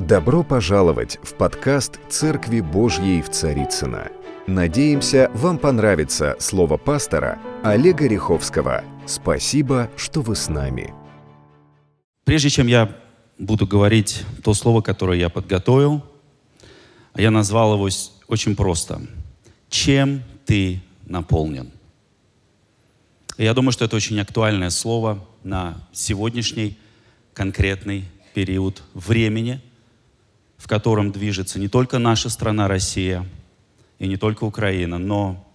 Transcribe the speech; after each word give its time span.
Добро 0.00 0.44
пожаловать 0.44 1.18
в 1.24 1.34
подкаст 1.34 1.98
«Церкви 2.08 2.60
Божьей 2.60 3.20
в 3.20 3.30
Царицыно». 3.30 4.12
Надеемся, 4.46 5.28
вам 5.34 5.58
понравится 5.58 6.36
слово 6.38 6.76
пастора 6.76 7.40
Олега 7.64 8.06
Риховского. 8.06 8.84
Спасибо, 9.06 9.90
что 9.96 10.22
вы 10.22 10.36
с 10.36 10.48
нами. 10.48 10.94
Прежде 12.24 12.48
чем 12.48 12.68
я 12.68 12.96
буду 13.38 13.66
говорить 13.66 14.24
то 14.44 14.54
слово, 14.54 14.82
которое 14.82 15.18
я 15.18 15.30
подготовил, 15.30 16.04
я 17.16 17.32
назвал 17.32 17.74
его 17.74 17.88
очень 18.28 18.54
просто. 18.54 19.02
Чем 19.68 20.22
ты 20.46 20.80
наполнен? 21.06 21.72
Я 23.36 23.52
думаю, 23.52 23.72
что 23.72 23.84
это 23.84 23.96
очень 23.96 24.20
актуальное 24.20 24.70
слово 24.70 25.26
на 25.42 25.76
сегодняшний 25.92 26.78
конкретный 27.34 28.04
период 28.32 28.84
времени, 28.94 29.60
в 30.58 30.66
котором 30.66 31.12
движется 31.12 31.58
не 31.58 31.68
только 31.68 31.98
наша 31.98 32.28
страна 32.28 32.68
Россия 32.68 33.24
и 33.98 34.06
не 34.06 34.16
только 34.16 34.44
Украина, 34.44 34.98
но 34.98 35.48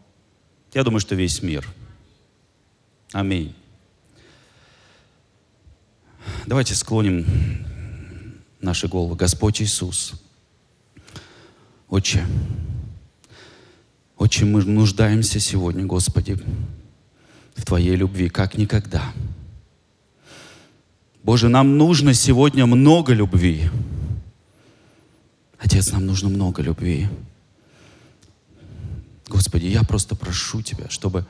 я 0.73 0.84
думаю, 0.84 1.00
что 1.00 1.14
весь 1.14 1.44
мир. 1.44 1.68
Аминь. 3.12 3.54
Давайте 6.48 6.74
склоним 6.74 7.26
наши 8.60 8.88
головы. 8.88 9.16
Господь 9.16 9.62
Иисус, 9.62 10.13
Отче, 11.90 12.26
Отче, 14.18 14.46
мы 14.46 14.63
нуждаемся 14.63 15.40
сегодня, 15.40 15.85
Господи, 15.85 16.40
в 17.55 17.66
Твоей 17.66 17.96
любви, 17.96 18.30
как 18.30 18.58
никогда. 18.58 19.13
Боже, 21.24 21.49
нам 21.49 21.77
нужно 21.77 22.13
сегодня 22.13 22.66
много 22.66 23.13
любви. 23.13 23.70
Отец, 25.63 25.94
нам 25.94 26.05
нужно 26.05 26.27
много 26.27 26.62
любви. 26.62 27.08
Господи, 29.29 29.68
я 29.68 29.84
просто 29.84 30.13
прошу 30.13 30.62
Тебя, 30.62 30.90
чтобы 30.90 31.26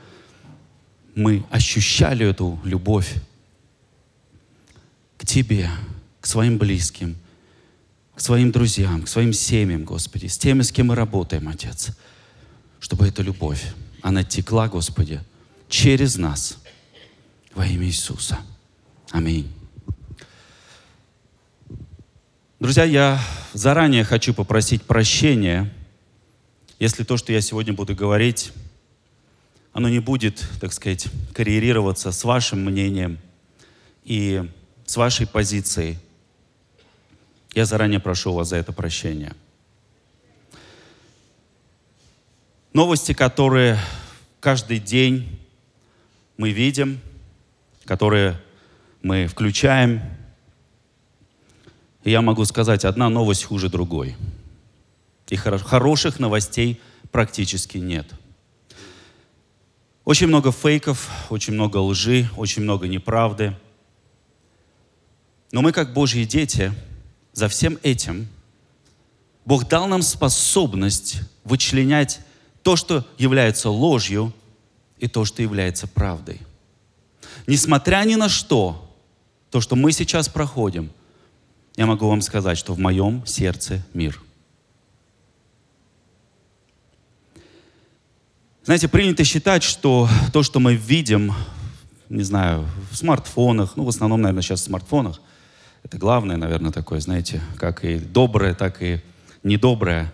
мы 1.14 1.44
ощущали 1.50 2.26
эту 2.26 2.58
любовь 2.64 3.14
к 5.16 5.24
Тебе, 5.24 5.70
к 6.20 6.26
своим 6.26 6.58
близким, 6.58 7.16
к 8.16 8.20
своим 8.20 8.50
друзьям, 8.50 9.02
к 9.02 9.08
своим 9.08 9.32
семьям, 9.32 9.84
Господи, 9.84 10.26
с 10.26 10.36
теми, 10.36 10.62
с 10.62 10.72
кем 10.72 10.88
мы 10.88 10.96
работаем, 10.96 11.46
Отец, 11.48 11.90
чтобы 12.80 13.06
эта 13.06 13.22
любовь, 13.22 13.64
она 14.02 14.24
текла, 14.24 14.68
Господи, 14.68 15.20
через 15.68 16.16
нас 16.16 16.58
во 17.54 17.64
имя 17.64 17.86
Иисуса. 17.86 18.38
Аминь. 19.12 19.48
Друзья, 22.60 22.84
я 22.84 23.20
заранее 23.52 24.04
хочу 24.04 24.32
попросить 24.32 24.84
прощения, 24.84 25.74
если 26.78 27.02
то, 27.02 27.16
что 27.16 27.32
я 27.32 27.40
сегодня 27.40 27.72
буду 27.72 27.96
говорить, 27.96 28.52
оно 29.72 29.88
не 29.88 29.98
будет, 29.98 30.48
так 30.60 30.72
сказать, 30.72 31.08
коррелироваться 31.32 32.12
с 32.12 32.22
вашим 32.22 32.64
мнением 32.64 33.18
и 34.04 34.48
с 34.86 34.96
вашей 34.96 35.26
позицией. 35.26 35.98
Я 37.54 37.64
заранее 37.64 37.98
прошу 37.98 38.32
вас 38.32 38.50
за 38.50 38.56
это 38.56 38.72
прощение. 38.72 39.34
Новости, 42.72 43.14
которые 43.14 43.80
каждый 44.38 44.78
день 44.78 45.40
мы 46.36 46.52
видим, 46.52 47.00
которые 47.84 48.40
мы 49.02 49.26
включаем– 49.26 50.00
и 52.04 52.10
я 52.10 52.20
могу 52.20 52.44
сказать, 52.44 52.84
одна 52.84 53.08
новость 53.08 53.44
хуже 53.44 53.68
другой. 53.70 54.14
И 55.28 55.36
хороших 55.36 56.20
новостей 56.20 56.80
практически 57.10 57.78
нет. 57.78 58.06
Очень 60.04 60.26
много 60.26 60.52
фейков, 60.52 61.08
очень 61.30 61.54
много 61.54 61.78
лжи, 61.78 62.28
очень 62.36 62.62
много 62.62 62.86
неправды. 62.86 63.56
Но 65.50 65.62
мы, 65.62 65.72
как 65.72 65.94
Божьи 65.94 66.24
дети, 66.24 66.72
за 67.32 67.48
всем 67.48 67.78
этим 67.82 68.28
Бог 69.46 69.66
дал 69.66 69.86
нам 69.88 70.02
способность 70.02 71.20
вычленять 71.42 72.20
то, 72.62 72.76
что 72.76 73.06
является 73.16 73.70
ложью, 73.70 74.32
и 74.98 75.08
то, 75.08 75.24
что 75.24 75.42
является 75.42 75.86
правдой. 75.86 76.40
Несмотря 77.46 78.04
ни 78.04 78.14
на 78.14 78.28
что, 78.28 78.90
то, 79.50 79.60
что 79.60 79.74
мы 79.74 79.90
сейчас 79.92 80.28
проходим– 80.28 80.90
я 81.76 81.86
могу 81.86 82.08
вам 82.08 82.20
сказать, 82.20 82.56
что 82.56 82.72
в 82.74 82.78
моем 82.78 83.26
сердце 83.26 83.82
мир. 83.94 84.20
Знаете, 88.62 88.88
принято 88.88 89.24
считать, 89.24 89.62
что 89.62 90.08
то, 90.32 90.42
что 90.42 90.60
мы 90.60 90.74
видим, 90.74 91.34
не 92.08 92.22
знаю, 92.22 92.66
в 92.90 92.96
смартфонах, 92.96 93.76
ну, 93.76 93.84
в 93.84 93.88
основном, 93.88 94.22
наверное, 94.22 94.42
сейчас 94.42 94.60
в 94.60 94.64
смартфонах, 94.64 95.20
это 95.82 95.98
главное, 95.98 96.36
наверное, 96.36 96.72
такое, 96.72 97.00
знаете, 97.00 97.42
как 97.58 97.84
и 97.84 97.98
доброе, 97.98 98.54
так 98.54 98.80
и 98.80 99.02
недоброе, 99.42 100.10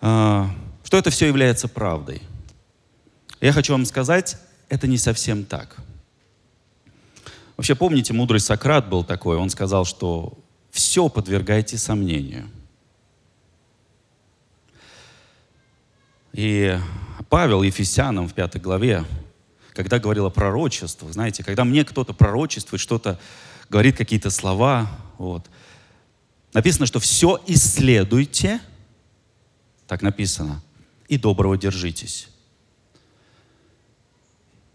а, 0.00 0.50
что 0.84 0.96
это 0.96 1.10
все 1.10 1.26
является 1.26 1.68
правдой. 1.68 2.22
Я 3.40 3.52
хочу 3.52 3.72
вам 3.72 3.84
сказать, 3.84 4.38
это 4.68 4.86
не 4.86 4.96
совсем 4.96 5.44
так– 5.44 5.76
Вообще, 7.60 7.74
помните, 7.74 8.14
мудрый 8.14 8.40
Сократ 8.40 8.88
был 8.88 9.04
такой, 9.04 9.36
он 9.36 9.50
сказал, 9.50 9.84
что 9.84 10.38
все 10.70 11.10
подвергайте 11.10 11.76
сомнению. 11.76 12.48
И 16.32 16.78
Павел 17.28 17.60
Ефесянам 17.60 18.28
в 18.28 18.32
пятой 18.32 18.62
главе, 18.62 19.04
когда 19.74 19.98
говорил 19.98 20.24
о 20.24 20.30
пророчествах, 20.30 21.12
знаете, 21.12 21.44
когда 21.44 21.66
мне 21.66 21.84
кто-то 21.84 22.14
пророчествует, 22.14 22.80
что-то 22.80 23.20
говорит 23.68 23.94
какие-то 23.94 24.30
слова, 24.30 24.90
вот, 25.18 25.50
написано, 26.54 26.86
что 26.86 26.98
все 26.98 27.38
исследуйте, 27.46 28.62
так 29.86 30.00
написано, 30.00 30.62
и 31.08 31.18
доброго 31.18 31.58
держитесь. 31.58 32.30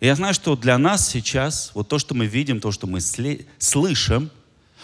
Я 0.02 0.16
знаю, 0.16 0.34
что 0.34 0.56
для 0.56 0.78
нас 0.78 1.10
сейчас, 1.10 1.72
вот 1.74 1.88
то, 1.88 2.00
что 2.00 2.14
мы 2.14 2.26
видим, 2.26 2.60
то, 2.60 2.72
что 2.72 2.86
мы 2.86 3.00
слышим, 3.02 4.30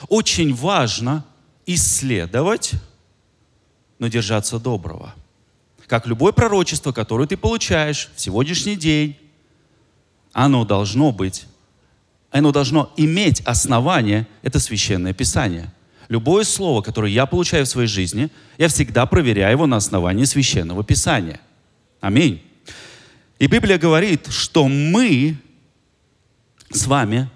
очень 0.07 0.53
важно 0.53 1.25
исследовать, 1.65 2.71
но 3.99 4.07
держаться 4.07 4.57
доброго. 4.59 5.13
Как 5.87 6.07
любое 6.07 6.31
пророчество, 6.31 6.91
которое 6.93 7.27
ты 7.27 7.35
получаешь 7.35 8.09
в 8.15 8.21
сегодняшний 8.21 8.77
день, 8.77 9.17
оно 10.31 10.63
должно 10.63 11.11
быть, 11.11 11.45
оно 12.31 12.53
должно 12.53 12.93
иметь 12.95 13.41
основание, 13.41 14.25
это 14.41 14.59
священное 14.59 15.13
писание. 15.13 15.73
Любое 16.07 16.45
слово, 16.45 16.81
которое 16.81 17.11
я 17.11 17.25
получаю 17.25 17.65
в 17.65 17.69
своей 17.69 17.87
жизни, 17.87 18.29
я 18.57 18.69
всегда 18.69 19.05
проверяю 19.05 19.51
его 19.51 19.67
на 19.67 19.77
основании 19.77 20.23
священного 20.23 20.83
писания. 20.83 21.39
Аминь. 21.99 22.41
И 23.41 23.47
Библия 23.47 23.79
говорит, 23.79 24.27
что 24.27 24.67
мы 24.67 25.35
с 26.69 26.85
вами 26.85 27.27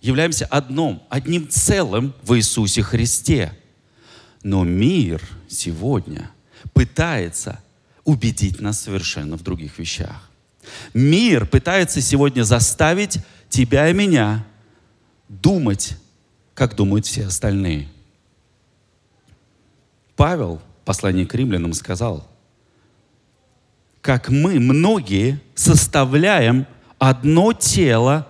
являемся 0.00 0.46
одном, 0.46 1.02
одним 1.10 1.50
целым 1.50 2.14
в 2.22 2.34
Иисусе 2.34 2.80
Христе. 2.80 3.52
Но 4.42 4.64
мир 4.64 5.20
сегодня 5.46 6.30
пытается 6.72 7.62
убедить 8.04 8.62
нас 8.62 8.80
совершенно 8.80 9.36
в 9.36 9.42
других 9.42 9.78
вещах. 9.78 10.30
Мир 10.94 11.44
пытается 11.44 12.00
сегодня 12.00 12.42
заставить 12.42 13.18
тебя 13.50 13.90
и 13.90 13.92
меня 13.92 14.46
думать, 15.28 15.98
как 16.54 16.74
думают 16.74 17.04
все 17.04 17.26
остальные. 17.26 17.86
Павел 20.16 20.62
в 20.80 20.86
послании 20.86 21.26
к 21.26 21.34
римлянам 21.34 21.74
сказал– 21.74 22.26
как 24.00 24.28
мы, 24.28 24.60
многие, 24.60 25.40
составляем 25.54 26.66
одно 26.98 27.52
тело 27.52 28.28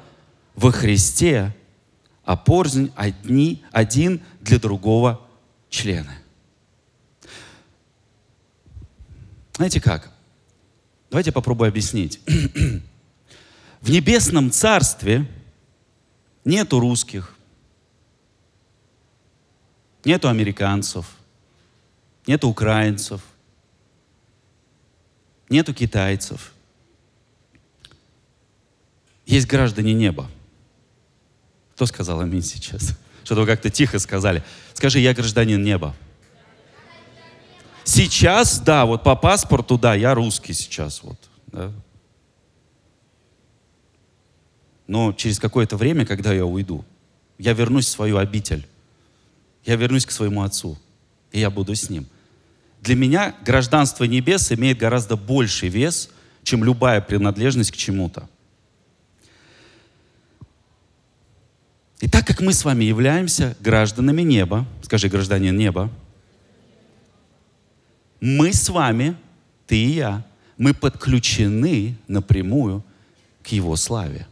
во 0.55 0.73
Христе, 0.73 1.55
а 2.25 2.37
порознь 2.37 2.93
одни, 2.97 3.63
один 3.71 4.21
для 4.41 4.59
другого 4.59 5.27
члена. 5.71 6.19
Знаете 9.57 9.81
как? 9.81 10.13
Давайте 11.11 11.33
попробую 11.33 11.69
объяснить. 11.69 12.21
В 13.81 13.91
небесном 13.91 14.51
царстве 14.51 15.27
нету 16.45 16.81
русских, 16.81 17.35
нету 20.05 20.29
американцев, 20.29 21.07
нету 22.27 22.49
украинцев– 22.49 23.23
нету 25.49 25.75
китайцев. 25.75 26.53
Есть 29.27 29.47
граждане 29.47 29.93
неба. 29.95 30.31
Кто 31.75 31.87
сказал 31.87 32.21
аминь 32.21 32.43
сейчас? 32.43 32.99
Что-то 33.25 33.43
вы 33.43 33.47
как-то 33.47 33.71
тихо 33.71 33.99
сказали. 33.99 34.43
Скажи, 34.75 35.01
я 35.01 35.15
гражданин 35.15 35.63
неба. 35.63 35.95
Сейчас, 37.85 38.61
да, 38.61 38.85
вот 38.85 39.03
по 39.03 39.17
паспорту, 39.17 39.79
да, 39.79 39.95
я 39.95 40.15
русский 40.15 40.53
сейчас. 40.53 41.03
Вот, 41.03 41.19
да. 41.47 41.73
Но 44.87 45.13
через 45.13 45.39
какое-то 45.39 45.77
время, 45.77 46.07
когда 46.07 46.33
я 46.33 46.45
уйду, 46.45 46.85
я 47.39 47.53
вернусь 47.53 47.87
в 47.87 47.91
свою 47.91 48.17
обитель. 48.17 48.67
Я 49.65 49.77
вернусь 49.77 50.07
к 50.07 50.11
своему 50.11 50.43
отцу. 50.43 50.79
И 51.31 51.41
я 51.41 51.51
буду 51.51 51.75
с 51.75 51.91
ним. 51.91 52.07
Для 52.89 52.97
меня 52.97 53.35
гражданство 53.45 54.05
небес 54.05 54.51
имеет 54.51 54.79
гораздо 54.79 55.15
больший 55.15 55.69
вес, 55.69 56.09
чем 56.43 56.65
любая 56.65 57.03
принадлежность 57.03 57.71
к 57.71 57.77
чему-то. 57.77 58.31
И 62.01 62.09
так 62.09 62.27
как 62.27 62.41
мы 62.41 62.55
с 62.55 62.65
вами 62.65 62.85
являемся 62.85 63.55
гражданами 63.61 64.23
неба, 64.23 64.65
скажи, 64.81 65.11
гражданин 65.11 65.55
неба, 65.55 65.91
мы 68.23 68.55
с 68.55 68.71
вами, 68.71 69.19
ты 69.67 69.77
и 69.77 69.89
я, 69.91 70.25
мы 70.57 70.73
подключены 70.73 71.95
напрямую 72.07 72.83
к 73.43 73.49
Его 73.49 73.77
славе. 73.77 74.27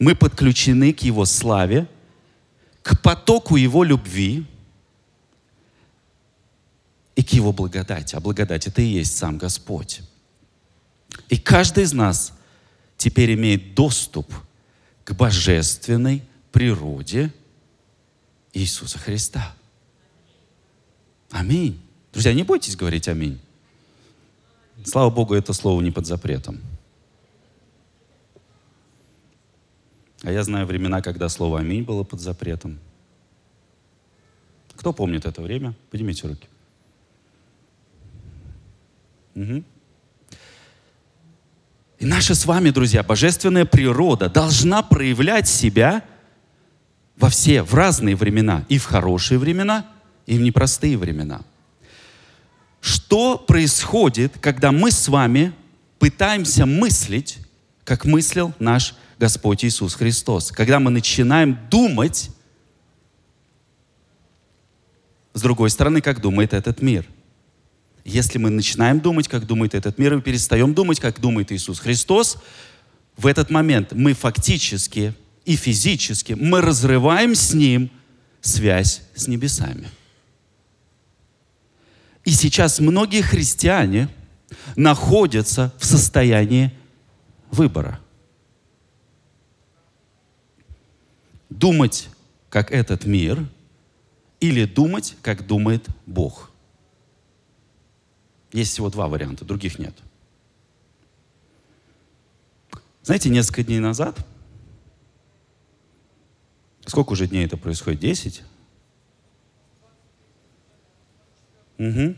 Мы 0.00 0.16
подключены 0.16 0.92
к 0.92 1.02
Его 1.04 1.24
славе, 1.24 1.86
к 2.82 3.00
потоку 3.00 3.54
Его 3.54 3.84
любви 3.84 4.44
и 7.16 7.24
к 7.24 7.30
Его 7.30 7.52
благодати. 7.52 8.14
А 8.14 8.20
благодать— 8.20 8.66
это 8.68 8.82
и 8.82 8.86
есть 8.86 9.16
сам 9.16 9.38
Господь. 9.38 10.02
И 11.28 11.38
каждый 11.38 11.84
из 11.84 11.92
нас 11.92 12.32
теперь 12.96 13.34
имеет 13.34 13.74
доступ 13.74 14.32
к 15.02 15.14
божественной 15.14 16.22
природе 16.52 17.32
Иисуса 18.52 18.98
Христа. 18.98 19.54
Аминь. 21.30 21.80
Друзья, 22.12 22.32
не 22.32 22.44
бойтесь 22.44 22.76
говорить 22.76 23.08
аминь. 23.08 23.40
Слава 24.84 25.10
Богу, 25.10 25.34
это 25.34 25.52
слово 25.52 25.80
не 25.80 25.90
под 25.90 26.06
запретом. 26.06 26.60
А 30.22 30.30
я 30.30 30.42
знаю 30.42 30.66
времена, 30.66 31.02
когда 31.02 31.28
слово 31.28 31.60
«аминь» 31.60 31.82
было 31.82 32.02
под 32.02 32.20
запретом. 32.20 32.78
Кто 34.74 34.92
помнит 34.92 35.24
это 35.24 35.40
время? 35.40 35.74
Поднимите 35.90 36.26
руки. 36.26 36.48
И 39.36 39.64
наша 42.04 42.34
с 42.34 42.46
вами, 42.46 42.70
друзья, 42.70 43.02
божественная 43.02 43.64
природа 43.64 44.28
должна 44.28 44.82
проявлять 44.82 45.48
себя 45.48 46.02
во 47.16 47.28
все, 47.28 47.62
в 47.62 47.74
разные 47.74 48.16
времена. 48.16 48.64
И 48.68 48.78
в 48.78 48.84
хорошие 48.84 49.38
времена, 49.38 49.86
и 50.26 50.36
в 50.36 50.40
непростые 50.40 50.98
времена. 50.98 51.42
Что 52.80 53.38
происходит, 53.38 54.34
когда 54.40 54.72
мы 54.72 54.90
с 54.90 55.08
вами 55.08 55.52
пытаемся 55.98 56.66
мыслить, 56.66 57.38
как 57.84 58.04
мыслил 58.04 58.52
наш 58.58 58.94
Господь 59.18 59.64
Иисус 59.64 59.94
Христос? 59.94 60.52
Когда 60.52 60.78
мы 60.78 60.90
начинаем 60.90 61.58
думать, 61.70 62.30
с 65.32 65.40
другой 65.40 65.70
стороны, 65.70 66.00
как 66.00 66.20
думает 66.20 66.52
этот 66.52 66.82
мир. 66.82 67.06
Если 68.06 68.38
мы 68.38 68.50
начинаем 68.50 69.00
думать, 69.00 69.26
как 69.26 69.46
думает 69.48 69.74
этот 69.74 69.98
мир, 69.98 70.16
и 70.16 70.20
перестаем 70.20 70.74
думать, 70.74 71.00
как 71.00 71.20
думает 71.20 71.50
Иисус 71.50 71.80
Христос, 71.80 72.38
в 73.16 73.26
этот 73.26 73.50
момент 73.50 73.92
мы 73.92 74.12
фактически 74.14 75.12
и 75.44 75.56
физически 75.56 76.34
мы 76.34 76.60
разрываем 76.60 77.34
с 77.34 77.52
Ним 77.52 77.90
связь 78.40 79.02
с 79.16 79.26
небесами. 79.26 79.88
И 82.24 82.30
сейчас 82.30 82.78
многие 82.78 83.22
христиане 83.22 84.08
находятся 84.76 85.74
в 85.76 85.84
состоянии 85.84 86.72
выбора. 87.50 87.98
Думать, 91.50 92.08
как 92.50 92.70
этот 92.70 93.04
мир, 93.04 93.44
или 94.38 94.64
думать, 94.64 95.16
как 95.22 95.44
думает 95.44 95.88
Бог. 96.06 96.52
Есть 98.56 98.72
всего 98.72 98.88
два 98.88 99.06
варианта, 99.06 99.44
других 99.44 99.78
нет. 99.78 99.94
Знаете, 103.02 103.28
несколько 103.28 103.62
дней 103.62 103.80
назад, 103.80 104.18
сколько 106.86 107.12
уже 107.12 107.26
дней 107.26 107.44
это 107.44 107.58
происходит? 107.58 108.00
Десять? 108.00 108.42
Угу. 111.76 112.14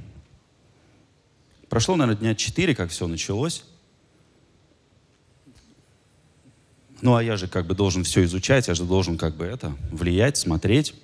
Прошло, 1.69 1.97
наверное, 1.97 2.21
дня 2.21 2.35
четыре, 2.37 2.73
как 2.73 2.91
все 2.91 3.09
началось. 3.09 3.65
Ну, 7.03 7.17
а 7.17 7.23
я 7.25 7.37
же 7.37 7.49
как 7.49 7.67
бы 7.67 7.75
должен 7.75 8.05
все 8.05 8.23
изучать, 8.23 8.69
я 8.69 8.75
же 8.75 8.85
должен 8.85 9.19
как 9.19 9.35
бы 9.35 9.45
это, 9.45 9.77
влиять, 9.91 10.37
смотреть. 10.37 10.95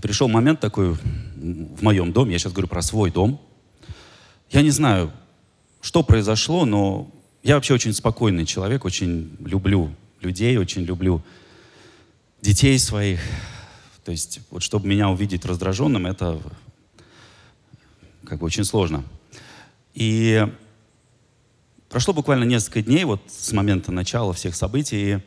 Пришел 0.00 0.28
момент 0.28 0.60
такой 0.60 0.92
в 0.92 1.82
моем 1.82 2.12
доме, 2.12 2.32
я 2.32 2.38
сейчас 2.38 2.52
говорю 2.52 2.68
про 2.68 2.82
свой 2.82 3.10
дом. 3.10 3.40
Я 4.50 4.62
не 4.62 4.70
знаю, 4.70 5.12
что 5.80 6.02
произошло, 6.02 6.64
но 6.64 7.10
я 7.42 7.56
вообще 7.56 7.74
очень 7.74 7.92
спокойный 7.92 8.46
человек, 8.46 8.84
очень 8.84 9.36
люблю 9.40 9.94
людей, 10.20 10.56
очень 10.58 10.82
люблю 10.82 11.22
детей 12.40 12.78
своих. 12.78 13.20
То 14.04 14.12
есть, 14.12 14.40
вот 14.50 14.62
чтобы 14.62 14.86
меня 14.86 15.08
увидеть 15.08 15.44
раздраженным, 15.44 16.06
это 16.06 16.40
как 18.24 18.38
бы 18.38 18.46
очень 18.46 18.64
сложно. 18.64 19.04
И 19.94 20.46
прошло 21.88 22.14
буквально 22.14 22.44
несколько 22.44 22.82
дней 22.82 23.04
вот 23.04 23.22
с 23.28 23.52
момента 23.52 23.90
начала 23.92 24.32
всех 24.32 24.54
событий. 24.54 25.14
И 25.14 25.18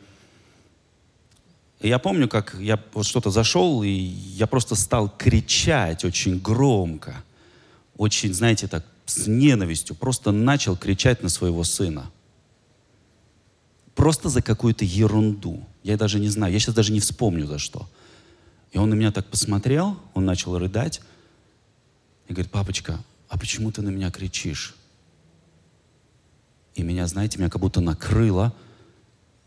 я 1.88 1.98
помню, 1.98 2.28
как 2.28 2.54
я 2.58 2.82
вот 2.94 3.06
что-то 3.06 3.30
зашел, 3.30 3.82
и 3.82 3.88
я 3.90 4.46
просто 4.46 4.74
стал 4.74 5.08
кричать 5.08 6.04
очень 6.04 6.40
громко, 6.40 7.22
очень, 7.96 8.32
знаете, 8.32 8.68
так, 8.68 8.84
с 9.06 9.26
ненавистью, 9.26 9.94
просто 9.94 10.32
начал 10.32 10.76
кричать 10.76 11.22
на 11.22 11.28
своего 11.28 11.62
сына. 11.62 12.10
Просто 13.94 14.28
за 14.28 14.42
какую-то 14.42 14.84
ерунду. 14.84 15.64
Я 15.82 15.96
даже 15.96 16.18
не 16.18 16.28
знаю, 16.28 16.52
я 16.52 16.58
сейчас 16.58 16.74
даже 16.74 16.92
не 16.92 17.00
вспомню 17.00 17.46
за 17.46 17.58
что. 17.58 17.88
И 18.72 18.78
он 18.78 18.90
на 18.90 18.94
меня 18.94 19.12
так 19.12 19.26
посмотрел, 19.26 19.98
он 20.14 20.24
начал 20.24 20.58
рыдать 20.58 21.00
и 22.28 22.32
говорит, 22.32 22.50
папочка, 22.50 22.98
а 23.28 23.38
почему 23.38 23.70
ты 23.70 23.82
на 23.82 23.90
меня 23.90 24.10
кричишь? 24.10 24.74
И 26.74 26.82
меня, 26.82 27.06
знаете, 27.06 27.38
меня 27.38 27.50
как 27.50 27.60
будто 27.60 27.80
накрыло, 27.80 28.52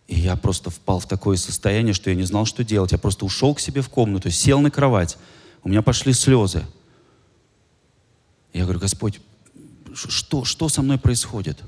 и 0.07 0.15
я 0.15 0.35
просто 0.37 0.69
впал 0.69 0.99
в 0.99 1.05
такое 1.05 1.35
состояние, 1.35 1.93
что 1.93 2.09
я 2.09 2.15
не 2.15 2.23
знал, 2.23 2.45
что 2.45 2.63
делать. 2.63 2.93
Я 2.93 2.97
просто 2.97 3.25
ушел 3.25 3.53
к 3.53 3.59
себе 3.59 3.81
в 3.81 3.89
комнату, 3.89 4.29
сел 4.31 4.61
на 4.61 4.71
кровать. 4.71 5.17
У 5.63 5.69
меня 5.69 5.81
пошли 5.81 6.13
слезы. 6.13 6.65
Я 8.53 8.63
говорю, 8.63 8.79
Господь, 8.79 9.19
что, 9.93 10.45
что 10.45 10.69
со 10.69 10.81
мной 10.81 10.97
происходит? 10.97 11.61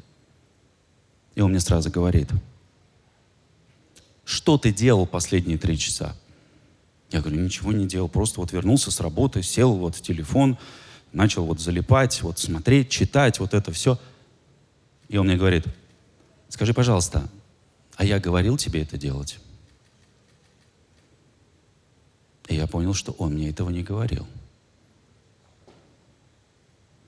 И 1.35 1.41
он 1.41 1.51
мне 1.51 1.59
сразу 1.59 1.91
говорит, 1.91 2.29
что 4.23 4.57
ты 4.57 4.71
делал 4.71 5.05
последние 5.05 5.57
три 5.57 5.77
часа? 5.77 6.15
Я 7.11 7.21
говорю, 7.21 7.41
ничего 7.41 7.73
не 7.73 7.87
делал, 7.87 8.07
просто 8.07 8.39
вот 8.39 8.53
вернулся 8.53 8.89
с 8.89 9.01
работы, 9.01 9.43
сел 9.43 9.75
вот 9.75 9.95
в 9.95 10.01
телефон, 10.01 10.57
начал 11.11 11.43
вот 11.43 11.59
залипать, 11.59 12.21
вот 12.21 12.39
смотреть, 12.39 12.89
читать, 12.89 13.39
вот 13.39 13.53
это 13.53 13.71
все. 13.71 13.99
И 15.09 15.17
он 15.17 15.25
мне 15.25 15.35
говорит, 15.35 15.65
скажи, 16.49 16.73
пожалуйста, 16.73 17.27
а 17.99 18.03
я 18.05 18.19
говорил 18.19 18.57
тебе 18.57 18.81
это 18.81 18.97
делать? 18.97 19.39
И 22.47 22.55
я 22.55 22.65
понял, 22.65 22.95
что 22.95 23.11
он 23.11 23.33
мне 23.33 23.49
этого 23.49 23.69
не 23.69 23.83
говорил. 23.83 24.25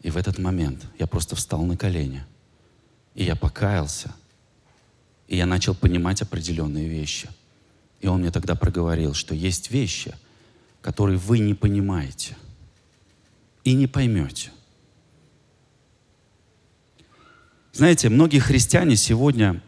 И 0.03 0.12
в 0.12 0.17
этот 0.17 0.38
момент 0.38 0.86
я 1.00 1.07
просто 1.07 1.36
встал 1.36 1.63
на 1.63 1.75
колени. 1.75 2.24
И 3.15 3.24
я 3.24 3.36
покаялся. 3.36 4.13
И 5.27 5.36
я 5.36 5.48
начал 5.48 5.74
понимать 5.74 6.21
определенные 6.21 6.88
вещи– 6.88 7.27
и 8.01 8.07
он 8.07 8.21
мне 8.21 8.31
тогда 8.31 8.55
проговорил, 8.55 9.13
что 9.13 9.36
есть 9.36 9.71
вещи, 9.71 10.15
которые 10.81 11.17
вы 11.17 11.39
не 11.39 11.53
понимаете 11.53 12.36
и 13.63 13.74
не 13.74 13.86
поймете. 13.86 14.51
Знаете, 17.74 18.10
многие 18.10 18.39
христиане 18.39 18.95
сегодня 18.95 19.62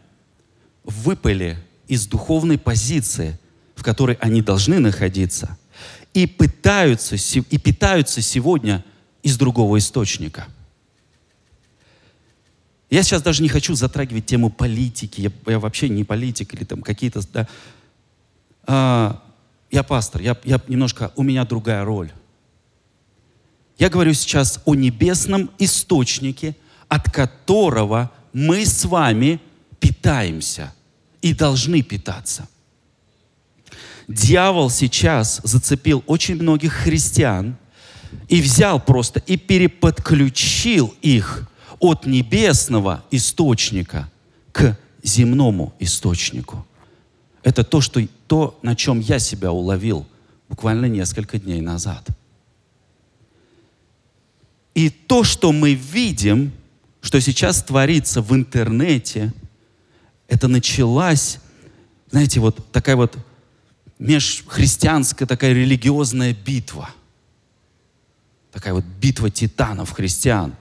выпали 0.84 1.58
из 1.88 2.06
духовной 2.06 2.58
позиции, 2.58 3.38
в 3.74 3.82
которой 3.82 4.16
они 4.20 4.42
должны 4.42 4.78
находиться, 4.78 5.58
и 6.12 6.26
пытаются 6.26 7.16
и 7.16 7.58
питаются 7.58 8.22
сегодня 8.22 8.84
из 9.22 9.36
другого 9.36 9.78
источника. 9.78 10.46
Я 12.90 13.02
сейчас 13.02 13.22
даже 13.22 13.42
не 13.42 13.48
хочу 13.48 13.74
затрагивать 13.74 14.26
тему 14.26 14.50
политики, 14.50 15.22
я, 15.22 15.32
я 15.46 15.58
вообще 15.58 15.88
не 15.88 16.04
политик 16.04 16.54
или 16.54 16.64
там 16.64 16.82
какие-то 16.82 17.20
да, 17.32 17.48
а, 18.66 19.22
я 19.70 19.82
пастор, 19.82 20.20
я, 20.20 20.36
я 20.44 20.60
немножко, 20.68 21.12
у 21.16 21.22
меня 21.22 21.44
другая 21.44 21.84
роль. 21.84 22.12
Я 23.78 23.90
говорю 23.90 24.14
сейчас 24.14 24.60
о 24.64 24.74
небесном 24.74 25.50
источнике, 25.58 26.54
от 26.88 27.10
которого 27.10 28.12
мы 28.32 28.64
с 28.64 28.84
вами 28.84 29.40
питаемся 29.84 30.72
и 31.20 31.34
должны 31.34 31.82
питаться. 31.82 32.48
Дьявол 34.08 34.70
сейчас 34.70 35.42
зацепил 35.44 36.02
очень 36.06 36.36
многих 36.36 36.72
христиан 36.72 37.56
и 38.28 38.40
взял 38.40 38.80
просто 38.80 39.20
и 39.20 39.36
переподключил 39.36 40.94
их 41.02 41.46
от 41.80 42.06
небесного 42.06 43.04
источника 43.10 44.10
к 44.52 44.78
земному 45.02 45.74
источнику. 45.78 46.66
Это 47.42 47.62
то, 47.62 47.82
что, 47.82 48.00
то, 48.26 48.58
на 48.62 48.74
чем 48.74 49.00
я 49.00 49.18
себя 49.18 49.52
уловил 49.52 50.06
буквально 50.48 50.86
несколько 50.86 51.38
дней 51.38 51.60
назад. 51.60 52.08
И 54.74 54.88
то, 54.88 55.24
что 55.24 55.52
мы 55.52 55.74
видим, 55.74 56.52
что 57.02 57.20
сейчас 57.20 57.62
творится 57.62 58.22
в 58.22 58.34
интернете, 58.34 59.34
это 60.34 60.48
началась, 60.48 61.38
знаете, 62.10 62.40
вот 62.40 62.72
такая 62.72 62.96
вот 62.96 63.16
межхристианская 64.00 65.26
такая 65.26 65.52
религиозная 65.52 66.34
битва. 66.34 66.90
Такая 68.50 68.74
вот 68.74 68.84
битва 68.84 69.30
титанов 69.30 69.92
христиан. 69.92 70.54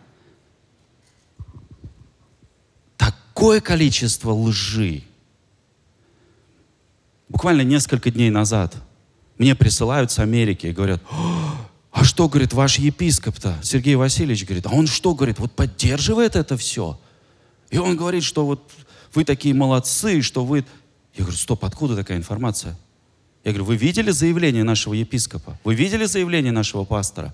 Такое 2.98 3.62
количество 3.62 4.32
лжи. 4.32 5.04
Буквально 7.28 7.62
несколько 7.62 8.12
дней 8.12 8.30
назад 8.30 8.76
мне 9.40 9.56
присылают 9.56 10.12
с 10.12 10.20
Америки 10.20 10.68
и 10.68 10.72
говорят, 10.72 11.02
а 11.92 12.04
что, 12.04 12.30
говорит, 12.30 12.54
ваш 12.54 12.78
епископ-то, 12.78 13.58
Сергей 13.64 13.96
Васильевич, 13.96 14.46
говорит, 14.46 14.68
а 14.68 14.70
он 14.70 14.86
что, 14.86 15.16
говорит, 15.16 15.40
вот 15.40 15.52
поддерживает 15.56 16.36
это 16.36 16.58
все? 16.58 17.00
И 17.74 17.78
он 17.80 17.98
говорит, 17.98 18.24
что 18.24 18.46
вот 18.46 18.72
вы 19.16 19.26
такие 19.26 19.56
молодцы, 19.56 20.22
что 20.22 20.46
вы... 20.46 20.64
Я 21.16 21.24
говорю, 21.24 21.38
стоп, 21.38 21.66
откуда 21.66 21.96
такая 21.96 22.18
информация? 22.18 22.78
Я 23.44 23.52
говорю, 23.52 23.66
вы 23.66 23.78
видели 23.78 24.12
заявление 24.12 24.64
нашего 24.64 24.94
епископа? 24.94 25.60
Вы 25.64 25.74
видели 25.74 26.06
заявление 26.06 26.52
нашего 26.52 26.86
пастора? 26.86 27.34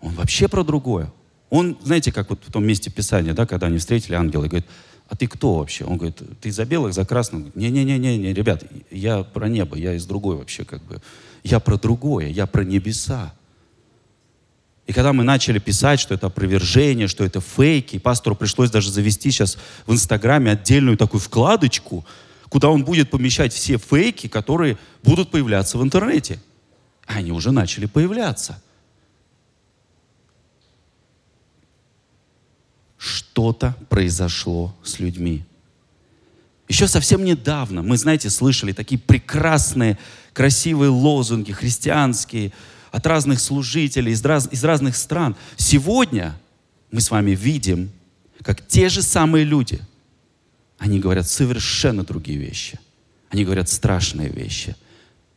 Он 0.00 0.12
вообще 0.12 0.48
про 0.48 0.62
другое. 0.62 1.10
Он, 1.48 1.78
знаете, 1.82 2.12
как 2.12 2.28
вот 2.28 2.42
в 2.46 2.52
том 2.52 2.66
месте 2.66 2.90
Писания, 2.90 3.32
да, 3.32 3.46
когда 3.46 3.68
они 3.68 3.78
встретили 3.78 4.16
ангела, 4.16 4.44
и 4.44 4.48
говорит, 4.48 4.66
а 5.08 5.16
ты 5.16 5.28
кто 5.28 5.54
вообще? 5.54 5.86
Он 5.86 5.96
говорит, 5.96 6.20
ты 6.42 6.52
за 6.52 6.66
белых, 6.66 6.92
за 6.92 7.06
красных? 7.06 7.54
Не-не-не-не, 7.56 8.34
ребят, 8.34 8.64
я 8.90 9.22
про 9.22 9.48
небо, 9.48 9.76
я 9.76 9.94
из 9.94 10.04
другой 10.04 10.36
вообще 10.36 10.64
как 10.66 10.82
бы. 10.82 11.00
Я 11.42 11.58
про 11.58 11.78
другое, 11.78 12.28
я 12.28 12.46
про 12.46 12.64
небеса. 12.64 13.32
И 14.86 14.92
когда 14.92 15.12
мы 15.12 15.24
начали 15.24 15.58
писать, 15.58 15.98
что 15.98 16.14
это 16.14 16.26
опровержение, 16.26 17.08
что 17.08 17.24
это 17.24 17.40
фейки, 17.40 17.98
пастору 17.98 18.36
пришлось 18.36 18.70
даже 18.70 18.90
завести 18.90 19.30
сейчас 19.30 19.56
в 19.86 19.92
Инстаграме 19.92 20.52
отдельную 20.52 20.98
такую 20.98 21.20
вкладочку, 21.20 22.04
куда 22.50 22.68
он 22.68 22.84
будет 22.84 23.10
помещать 23.10 23.52
все 23.52 23.78
фейки, 23.78 24.26
которые 24.26 24.76
будут 25.02 25.30
появляться 25.30 25.78
в 25.78 25.82
интернете. 25.82 26.38
Они 27.06 27.32
уже 27.32 27.50
начали 27.50 27.86
появляться. 27.86 28.62
Что-то 32.98 33.74
произошло 33.88 34.74
с 34.82 34.98
людьми. 34.98 35.44
Еще 36.68 36.88
совсем 36.88 37.24
недавно 37.24 37.82
мы, 37.82 37.96
знаете, 37.96 38.30
слышали 38.30 38.72
такие 38.72 38.98
прекрасные, 38.98 39.98
красивые 40.32 40.90
лозунги 40.90 41.52
христианские 41.52 42.52
от 42.94 43.06
разных 43.06 43.40
служителей 43.40 44.12
из, 44.12 44.24
раз, 44.24 44.48
из 44.50 44.62
разных 44.64 44.96
стран. 44.96 45.36
Сегодня 45.56 46.34
мы 46.90 47.00
с 47.00 47.10
вами 47.10 47.32
видим, 47.32 47.90
как 48.42 48.66
те 48.66 48.88
же 48.88 49.02
самые 49.02 49.44
люди– 49.44 49.80
они 50.84 51.00
говорят 51.00 51.26
совершенно 51.26 52.04
другие 52.04 52.38
вещи. 52.38 52.78
Они 53.30 53.44
говорят 53.44 53.70
страшные 53.70 54.28
вещи. 54.28 54.76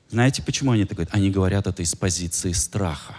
Знаете, 0.09 0.43
почему 0.43 0.71
они 0.71 0.83
это 0.83 0.93
говорят? 0.93 1.13
Они 1.13 1.29
говорят 1.29 1.67
это 1.67 1.81
из 1.81 1.95
позиции 1.95 2.51
страха. 2.51 3.15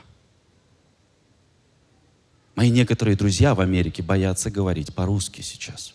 Мои 2.55 2.71
некоторые 2.71 3.17
друзья 3.17 3.55
в 3.55 3.61
Америке 3.61 4.03
боятся 4.03 4.51
говорить 4.51 4.95
по-русски 4.95 5.41
сейчас. 5.41 5.95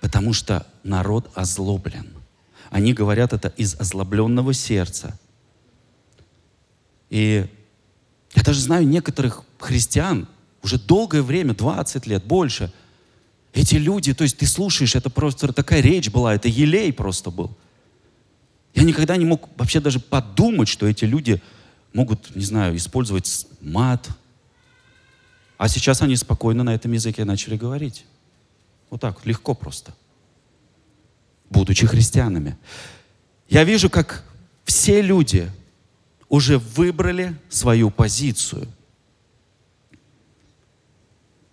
Потому 0.00 0.32
что 0.32 0.66
народ 0.82 1.30
озлоблен. 1.34 2.15
Они 2.76 2.92
говорят 2.92 3.32
это 3.32 3.48
из 3.56 3.74
озлобленного 3.80 4.52
сердца. 4.52 5.18
И 7.08 7.46
я 8.34 8.42
даже 8.42 8.60
знаю 8.60 8.86
некоторых 8.86 9.44
христиан, 9.58 10.28
уже 10.62 10.78
долгое 10.78 11.22
время, 11.22 11.54
20 11.54 12.06
лет, 12.06 12.24
больше. 12.26 12.70
Эти 13.54 13.76
люди, 13.76 14.12
то 14.12 14.24
есть 14.24 14.36
ты 14.36 14.46
слушаешь, 14.46 14.94
это 14.94 15.08
просто 15.08 15.54
такая 15.54 15.80
речь 15.80 16.10
была, 16.10 16.34
это 16.34 16.48
елей 16.48 16.92
просто 16.92 17.30
был. 17.30 17.56
Я 18.74 18.82
никогда 18.82 19.16
не 19.16 19.24
мог 19.24 19.48
вообще 19.56 19.80
даже 19.80 19.98
подумать, 19.98 20.68
что 20.68 20.86
эти 20.86 21.06
люди 21.06 21.40
могут, 21.94 22.36
не 22.36 22.44
знаю, 22.44 22.76
использовать 22.76 23.46
мат. 23.62 24.06
А 25.56 25.68
сейчас 25.68 26.02
они 26.02 26.14
спокойно 26.14 26.62
на 26.62 26.74
этом 26.74 26.92
языке 26.92 27.24
начали 27.24 27.56
говорить. 27.56 28.04
Вот 28.90 29.00
так, 29.00 29.24
легко 29.24 29.54
просто. 29.54 29.94
Будучи 31.50 31.86
христианами. 31.86 32.56
Я 33.48 33.64
вижу, 33.64 33.88
как 33.88 34.24
все 34.64 35.00
люди 35.00 35.50
уже 36.28 36.58
выбрали 36.58 37.36
свою 37.48 37.90
позицию. 37.90 38.66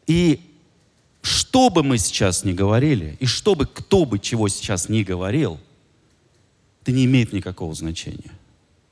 И 0.07 0.39
что 1.21 1.69
бы 1.69 1.83
мы 1.83 1.97
сейчас 1.97 2.43
ни 2.43 2.53
говорили, 2.53 3.15
и 3.19 3.25
что 3.25 3.55
бы 3.55 3.65
кто 3.65 4.05
бы 4.05 4.19
чего 4.19 4.47
сейчас 4.49 4.89
ни 4.89 5.03
говорил, 5.03 5.59
это 6.81 6.91
не 6.91 7.05
имеет 7.05 7.31
никакого 7.31 7.73
значения. 7.73 8.31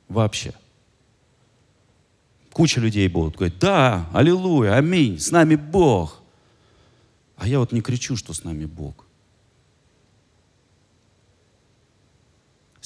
Вообще. 0.07 0.53
Куча 2.53 2.79
людей 2.79 3.07
будут 3.07 3.35
говорить, 3.35 3.59
да, 3.59 4.09
аллилуйя, 4.13 4.75
аминь, 4.75 5.19
с 5.19 5.31
нами 5.31 5.55
Бог. 5.55 6.21
А 7.37 7.47
я 7.47 7.59
вот 7.59 7.71
не 7.71 7.81
кричу, 7.81 8.15
что 8.15 8.33
с 8.33 8.43
нами 8.43 8.65
Бог. 8.65 9.05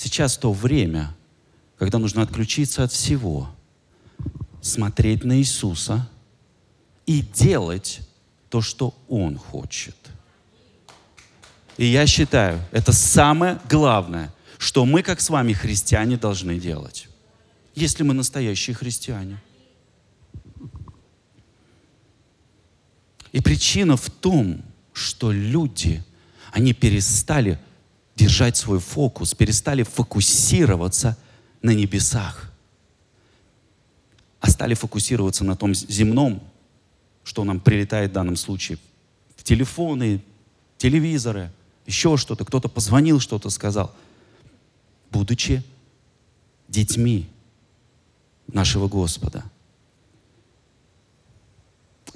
Сейчас 0.06 0.38
то 0.38 0.54
время, 0.54 1.16
когда 1.80 1.98
нужно 1.98 2.22
отключиться 2.22 2.84
от 2.84 2.92
всего, 2.92 3.50
смотреть 4.62 5.24
на 5.24 5.40
Иисуса 5.40 6.08
и 7.08 7.22
делать 7.22 8.02
то, 8.50 8.62
что 8.62 8.94
Он 9.08 9.36
хочет. 9.36 9.96
И 11.78 11.88
я 11.88 12.06
считаю, 12.06 12.62
это 12.72 12.94
самое 12.94 13.60
главное, 13.68 14.32
что 14.60 14.86
мы, 14.86 15.02
как 15.02 15.20
с 15.22 15.32
вами, 15.32 15.54
христиане, 15.54 16.18
должны 16.18 16.60
делать. 16.60 17.10
Если 17.74 18.04
мы 18.04 18.14
настоящие 18.14 18.76
христиане. 18.76 19.42
И 23.32 23.42
причина 23.42 23.98
в 23.98 24.12
том, 24.12 24.62
что 24.94 25.32
люди, 25.32 26.04
они 26.52 26.74
перестали 26.74 27.60
держать 28.16 28.58
свой 28.58 28.80
фокус, 28.80 29.34
перестали 29.34 29.84
фокусироваться 29.84 31.18
на 31.62 31.72
небесах, 31.72 32.52
а 34.40 34.50
стали 34.50 34.74
фокусироваться 34.74 35.44
на 35.44 35.56
том 35.56 35.74
земном, 35.74 36.42
что 37.24 37.44
нам 37.44 37.60
прилетает 37.60 38.12
в 38.12 38.14
данном 38.14 38.36
случае. 38.36 38.78
В 39.36 39.44
телефоны, 39.44 40.22
телевизоры, 40.78 41.52
еще 41.86 42.18
что-то. 42.18 42.46
Кто-то 42.46 42.70
позвонил, 42.70 43.20
что-то 43.20 43.50
сказал. 43.50 43.94
Будучи 45.12 45.64
детьми 46.68 47.28
нашего 48.48 48.88
Господа. 48.88 49.44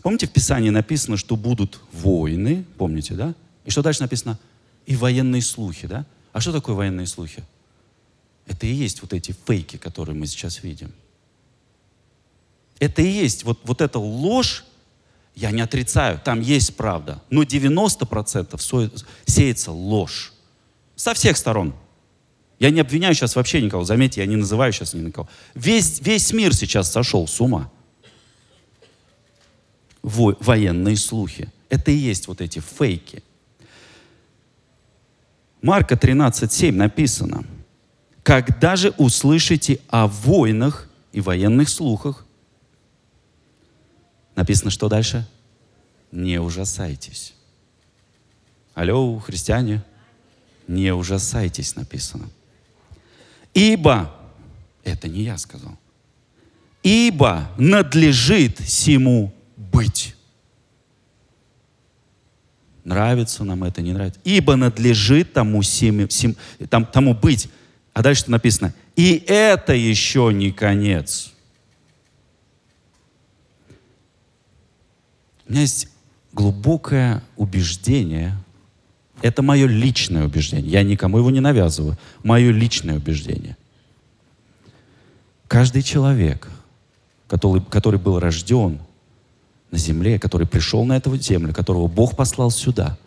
Помните, 0.02 0.28
в 0.28 0.32
Писании 0.32 0.70
написано, 0.70 1.18
что 1.18 1.36
будут 1.36 1.80
войны, 1.92 2.66
помните, 2.78 3.16
да? 3.16 3.34
И 3.66 3.72
что 3.72 3.82
дальше 3.82 4.02
написано? 4.02 4.40
И 4.86 4.96
военные 4.96 5.42
слухи, 5.42 5.88
да? 5.88 6.06
А 6.34 6.42
что 6.42 6.52
такое 6.52 6.76
военные 6.76 7.08
слухи? 7.08 7.44
Это 8.48 8.66
и 8.66 8.72
есть 8.72 9.02
вот 9.02 9.14
эти 9.14 9.36
фейки, 9.46 9.78
которые 9.78 10.16
мы 10.16 10.26
сейчас 10.26 10.64
видим. 10.64 10.92
Это 12.80 13.02
и 13.02 13.08
есть 13.08 13.44
вот, 13.44 13.60
вот 13.64 13.82
эта 13.82 14.00
ложь, 14.00 14.66
я 15.36 15.52
не 15.52 15.62
отрицаю, 15.62 16.20
там 16.24 16.42
есть 16.42 16.76
правда. 16.76 17.22
Но 17.30 17.44
90% 17.44 19.04
сеется 19.26 19.72
ложь. 19.72 20.34
Со 20.96 21.14
всех 21.14 21.38
сторон. 21.38 21.74
Я 22.60 22.72
не 22.72 22.82
обвиняю 22.82 23.14
сейчас 23.16 23.36
вообще 23.36 23.62
никого. 23.62 23.86
Заметьте, 23.86 24.22
я 24.22 24.28
не 24.28 24.36
называю 24.36 24.74
сейчас 24.74 24.94
ни 24.94 25.00
на 25.00 25.12
кого. 25.12 25.30
Весь, 25.56 26.02
весь 26.02 26.34
мир 26.34 26.54
сейчас 26.54 26.92
сошел 26.92 27.26
с 27.28 27.40
ума. 27.40 27.72
Во, 30.02 30.36
военные 30.40 30.98
слухи. 30.98 31.52
Это 31.70 31.92
и 31.92 31.96
есть 31.96 32.28
вот 32.28 32.42
эти 32.42 32.60
фейки. 32.60 33.24
Марка 35.62 35.96
13.7 35.96 36.72
написано, 36.72 37.44
«Когда 38.24 38.76
же 38.76 38.92
услышите 38.98 39.80
о 39.90 40.08
войнах 40.08 40.90
и 41.12 41.20
военных 41.22 41.70
слухах, 41.70 42.26
написано 44.36 44.72
что 44.72 44.88
дальше? 44.88 45.28
Не 46.12 46.40
ужасайтесь. 46.40 47.34
Алло, 48.74 49.20
христиане, 49.20 49.84
не 50.68 50.94
ужасайтесь, 50.94 51.76
написано. 51.76 52.30
Ибо, 53.54 54.16
это 54.84 55.08
не 55.10 55.24
я 55.24 55.38
сказал, 55.38 55.78
ибо 56.84 57.50
надлежит 57.58 58.60
сему 58.60 59.34
быть. 59.58 60.16
Нравится 62.90 63.44
нам 63.44 63.64
это, 63.64 63.84
не 63.84 63.94
нравится. 63.94 64.20
Ибо 64.24 64.56
надлежит 64.56 65.32
тому, 65.32 65.62
семи, 65.62 66.08
сем, 66.10 66.36
там, 66.72 66.88
тому 66.88 67.14
быть. 67.14 67.48
А 67.94 68.02
дальше 68.02 68.24
написано, 68.32 68.74
и 68.96 69.24
это 69.28 69.74
еще 69.74 70.32
не 70.34 70.52
конец. 70.52 71.32
У 75.48 75.52
меня 75.52 75.62
есть 75.62 75.88
глубокое 76.34 77.22
убеждение, 77.38 78.36
это 79.22 79.44
мое 79.44 79.68
личное 79.68 80.26
убеждение, 80.26 80.72
я 80.72 80.82
никому 80.82 81.20
его 81.20 81.30
не 81.30 81.42
навязываю, 81.42 81.96
мое 82.24 82.50
личное 82.52 82.96
убеждение. 82.98 83.56
Каждый 85.48 85.84
человек, 85.84 86.50
который, 87.28 87.62
который 87.62 88.00
был 88.00 88.18
рожден 88.20 88.80
на 89.72 89.78
земле, 89.78 90.20
который 90.20 90.48
пришел 90.48 90.86
на 90.86 90.98
эту 90.98 91.16
землю, 91.18 91.54
которого 91.54 91.88
Бог 91.88 92.16
послал 92.16 92.52
сюда, 92.52 92.98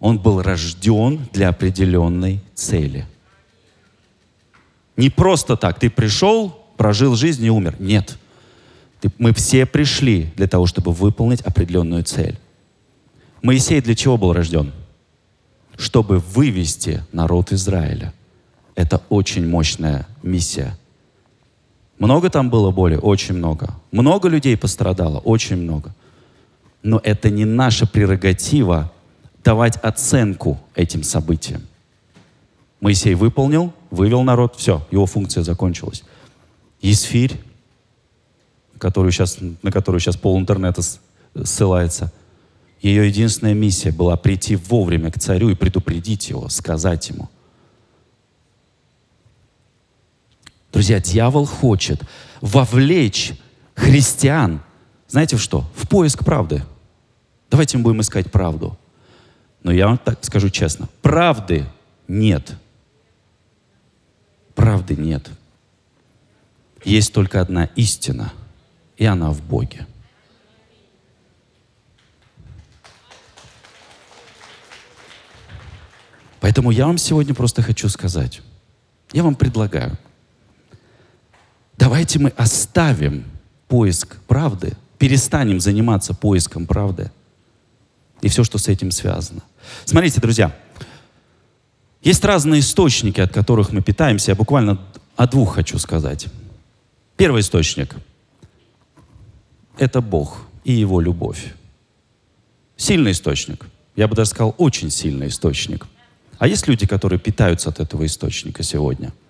он 0.00 0.18
был 0.18 0.42
рожден 0.42 1.26
для 1.32 1.48
определенной 1.48 2.40
цели. 2.54 3.06
Не 4.96 5.10
просто 5.10 5.56
так, 5.56 5.78
ты 5.78 5.88
пришел, 5.88 6.50
прожил 6.76 7.14
жизнь 7.14 7.44
и 7.44 7.50
умер. 7.50 7.76
Нет. 7.78 8.18
Ты, 9.00 9.10
мы 9.18 9.32
все 9.32 9.64
пришли 9.64 10.32
для 10.36 10.46
того, 10.48 10.66
чтобы 10.66 10.92
выполнить 10.92 11.40
определенную 11.40 12.04
цель. 12.04 12.38
Моисей 13.42 13.80
для 13.80 13.94
чего 13.94 14.16
был 14.16 14.32
рожден? 14.32 14.72
Чтобы 15.76 16.18
вывести 16.18 17.02
народ 17.12 17.52
Израиля. 17.52 18.12
Это 18.74 19.02
очень 19.08 19.46
мощная 19.48 20.06
миссия– 20.22 20.76
много 22.02 22.30
там 22.30 22.50
было 22.50 22.72
боли? 22.72 22.96
Очень 22.96 23.36
много. 23.36 23.74
Много 23.92 24.28
людей 24.28 24.56
пострадало? 24.56 25.18
Очень 25.18 25.56
много. 25.56 25.94
Но 26.82 27.00
это 27.04 27.30
не 27.30 27.44
наша 27.44 27.86
прерогатива 27.86 28.90
давать 29.44 29.76
оценку 29.76 30.60
этим 30.74 31.04
событиям. 31.04 31.62
Моисей 32.80 33.14
выполнил, 33.14 33.72
вывел 33.92 34.24
народ, 34.24 34.56
все, 34.56 34.84
его 34.90 35.06
функция 35.06 35.44
закончилась. 35.44 36.02
Есфирь, 36.80 37.40
которую 38.78 39.12
сейчас, 39.12 39.38
на 39.62 39.70
которую 39.70 40.00
сейчас 40.00 40.16
пол 40.16 40.40
интернета 40.40 40.82
ссылается, 41.44 42.12
ее 42.80 43.06
единственная 43.06 43.54
миссия 43.54 43.92
была 43.92 44.16
прийти 44.16 44.56
вовремя 44.56 45.12
к 45.12 45.20
царю 45.20 45.50
и 45.50 45.54
предупредить 45.54 46.30
его, 46.30 46.48
сказать 46.48 47.10
ему– 47.10 47.30
Друзья, 50.72 51.00
дьявол 51.00 51.44
хочет 51.44 52.00
вовлечь 52.40 53.34
христиан, 53.74 54.62
знаете 55.06 55.36
в 55.36 55.40
что? 55.40 55.66
В 55.76 55.86
поиск 55.86 56.24
правды. 56.24 56.64
Давайте 57.50 57.76
мы 57.76 57.84
будем 57.84 58.00
искать 58.00 58.32
правду. 58.32 58.78
Но 59.62 59.70
я 59.70 59.86
вам 59.86 59.98
так 59.98 60.24
скажу 60.24 60.48
честно, 60.48 60.88
правды 61.02 61.66
нет. 62.08 62.56
Правды 64.54 64.96
нет. 64.96 65.28
Есть 66.84 67.12
только 67.12 67.40
одна 67.40 67.66
истина, 67.76 68.32
и 68.96 69.04
она 69.04 69.30
в 69.30 69.42
Боге. 69.42 69.86
Поэтому 76.40 76.70
я 76.70 76.86
вам 76.86 76.98
сегодня 76.98 77.34
просто 77.34 77.62
хочу 77.62 77.88
сказать, 77.88 78.40
я 79.12 79.22
вам 79.22 79.34
предлагаю– 79.34 79.98
Давайте 81.82 82.20
мы 82.20 82.28
оставим 82.36 83.24
поиск 83.66 84.16
правды, 84.28 84.74
перестанем 84.98 85.58
заниматься 85.58 86.14
поиском 86.14 86.64
правды 86.64 87.10
и 88.20 88.28
все, 88.28 88.44
что 88.44 88.58
с 88.58 88.68
этим 88.68 88.92
связано. 88.92 89.42
Смотрите, 89.84 90.20
друзья, 90.20 90.56
есть 92.00 92.24
разные 92.24 92.60
источники, 92.60 93.20
от 93.20 93.32
которых 93.32 93.72
мы 93.72 93.82
питаемся. 93.82 94.30
Я 94.30 94.36
буквально 94.36 94.78
о 95.16 95.26
двух 95.26 95.56
хочу 95.56 95.76
сказать. 95.80 96.28
Первый 97.16 97.40
источник– 97.40 97.96
это 99.76 100.00
Бог 100.00 100.42
и 100.62 100.72
Его 100.72 101.00
любовь. 101.00 101.52
Сильный 102.76 103.10
источник. 103.10 103.66
Я 103.96 104.06
бы 104.06 104.14
даже 104.14 104.30
сказал, 104.30 104.54
очень 104.56 104.90
сильный 104.90 105.26
источник. 105.26 105.88
А 106.38 106.46
есть 106.46 106.68
люди, 106.68 106.86
которые 106.86 107.18
питаются 107.18 107.70
от 107.70 107.80
этого 107.80 108.06
источника 108.06 108.62
сегодня– 108.62 109.12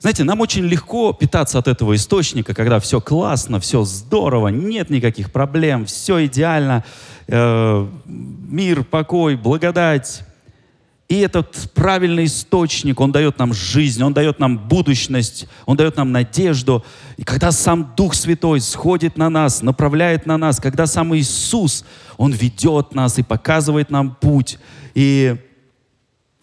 Знаете, 0.00 0.22
нам 0.22 0.40
очень 0.40 0.64
легко 0.64 1.12
питаться 1.12 1.58
от 1.58 1.66
этого 1.66 1.96
источника, 1.96 2.54
когда 2.54 2.78
все 2.78 3.00
классно, 3.00 3.58
все 3.58 3.82
здорово, 3.82 4.46
нет 4.48 4.90
никаких 4.90 5.32
проблем, 5.32 5.86
все 5.86 6.24
идеально, 6.26 6.84
э, 7.26 7.88
мир, 8.06 8.84
покой, 8.84 9.34
благодать. 9.34 10.22
И 11.08 11.18
этот 11.18 11.72
правильный 11.74 12.26
источник, 12.26 13.00
он 13.00 13.10
дает 13.10 13.38
нам 13.38 13.52
жизнь, 13.52 14.00
он 14.00 14.12
дает 14.12 14.38
нам 14.38 14.56
будущность, 14.68 15.48
он 15.66 15.76
дает 15.76 15.96
нам 15.96 16.12
надежду. 16.12 16.84
И 17.16 17.24
когда 17.24 17.50
сам 17.50 17.94
Дух 17.96 18.14
Святой 18.14 18.60
сходит 18.60 19.16
на 19.16 19.28
нас, 19.28 19.62
направляет 19.62 20.26
на 20.26 20.36
нас, 20.38 20.60
когда 20.60 20.86
сам 20.86 21.16
Иисус, 21.16 21.84
он 22.18 22.30
ведет 22.30 22.94
нас 22.94 23.18
и 23.18 23.24
показывает 23.24 23.90
нам 23.90 24.14
путь, 24.14 24.58
и 24.94 25.34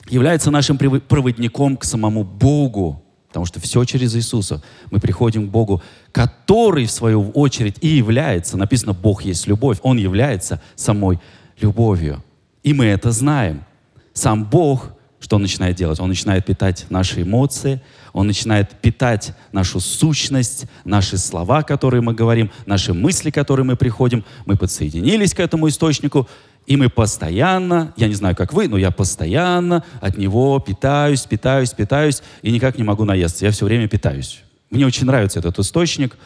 является 0.09 0.51
нашим 0.51 0.77
проводником 0.77 1.77
к 1.77 1.85
самому 1.85 2.25
Богу, 2.25 3.04
Потому 3.35 3.47
что 3.47 3.59
все 3.59 3.83
через 3.83 4.15
Иисуса. 4.15 4.63
Мы 4.91 5.01
приходим 5.01 5.49
к 5.49 5.51
Богу, 5.51 5.83
который, 6.13 6.85
в 6.85 6.91
свою 6.91 7.31
очередь, 7.31 7.75
и 7.81 7.87
является, 7.89 8.55
написано, 8.55 8.93
Бог 8.93 9.23
есть 9.23 9.45
любовь, 9.45 9.79
Он 9.81 9.97
является 9.97 10.61
самой 10.77 11.19
любовью. 11.59 12.23
И 12.63 12.73
мы 12.73 12.85
это 12.85 13.11
знаем. 13.11 13.65
Сам 14.13 14.45
Бог, 14.45 14.93
что 15.19 15.35
Он 15.35 15.41
начинает 15.41 15.75
делать? 15.75 15.99
Он 15.99 16.07
начинает 16.07 16.45
питать 16.45 16.85
наши 16.89 17.23
эмоции, 17.23 17.81
Он 18.13 18.25
начинает 18.25 18.69
питать 18.79 19.33
нашу 19.51 19.81
сущность, 19.81 20.67
наши 20.85 21.17
слова, 21.17 21.61
которые 21.63 21.99
мы 21.99 22.13
говорим, 22.13 22.51
наши 22.65 22.93
мысли, 22.93 23.31
которые 23.31 23.65
мы 23.65 23.75
приходим. 23.75 24.23
Мы 24.45 24.55
подсоединились 24.55 25.33
к 25.33 25.41
этому 25.41 25.67
источнику, 25.67 26.29
и 26.65 26.77
мы 26.77 26.89
постоянно, 26.89 27.93
я 27.95 28.07
не 28.07 28.15
знаю, 28.15 28.35
как 28.35 28.53
вы, 28.53 28.67
но 28.67 28.77
я 28.77 28.89
постоянно 28.89 29.83
от 30.01 30.17
него 30.17 30.59
питаюсь, 30.59 31.21
питаюсь, 31.21 31.71
питаюсь, 31.71 32.23
и 32.41 32.51
никак 32.51 32.77
не 32.77 32.83
могу 32.83 33.05
наесться. 33.05 33.45
Я 33.45 33.51
все 33.51 33.65
время 33.65 33.87
питаюсь. 33.87 34.41
Мне 34.71 34.85
очень 34.85 35.05
нравится 35.05 35.39
этот 35.39 35.59
источник. 35.59 36.17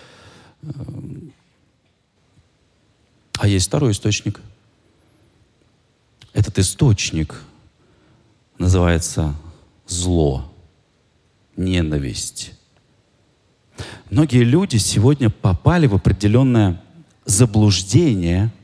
А 3.38 3.48
есть 3.48 3.68
второй 3.68 3.92
источник. 3.92 4.40
Этот 6.34 6.58
источник 6.58 7.42
называется 8.58 9.36
зло, 9.88 10.50
ненависть. 11.58 12.54
Многие 14.10 14.44
люди 14.44 14.78
сегодня 14.78 15.30
попали 15.30 15.88
в 15.88 15.96
определенное 15.96 16.82
заблуждение– 17.26 18.54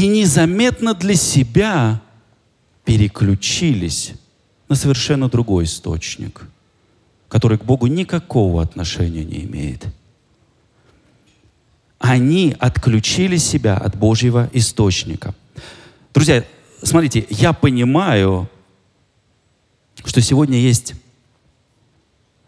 и 0.00 0.06
незаметно 0.06 0.94
для 0.94 1.14
себя 1.14 2.00
переключились 2.84 4.14
на 4.66 4.74
совершенно 4.74 5.28
другой 5.28 5.64
источник, 5.64 6.40
который 7.28 7.58
к 7.58 7.64
Богу 7.64 7.86
никакого 7.86 8.62
отношения 8.62 9.24
не 9.24 9.44
имеет. 9.44 9.86
Они 11.98 12.56
отключили 12.58 13.36
себя 13.36 13.76
от 13.76 13.94
Божьего 13.94 14.48
источника. 14.54 15.34
Друзья, 16.14 16.46
смотрите, 16.82 17.26
я 17.28 17.52
понимаю, 17.52 18.48
что 20.02 20.22
сегодня 20.22 20.56
есть 20.56 20.94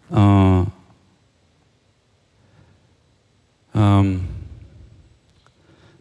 э, 0.09 0.65
э, 3.75 4.19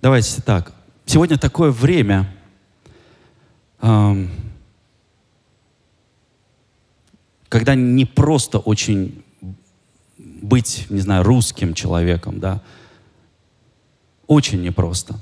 давайте 0.02 0.42
так, 0.44 0.74
Сегодня 1.12 1.38
такое 1.38 1.72
время, 1.72 2.34
когда 7.50 7.76
не 7.76 8.06
просто 8.06 8.60
очень 8.60 9.22
быть, 10.18 10.86
не 10.90 11.02
знаю, 11.02 11.26
русским 11.26 11.74
человеком, 11.74 12.40
да, 12.40 12.62
очень 14.26 14.62
непросто. 14.62 15.20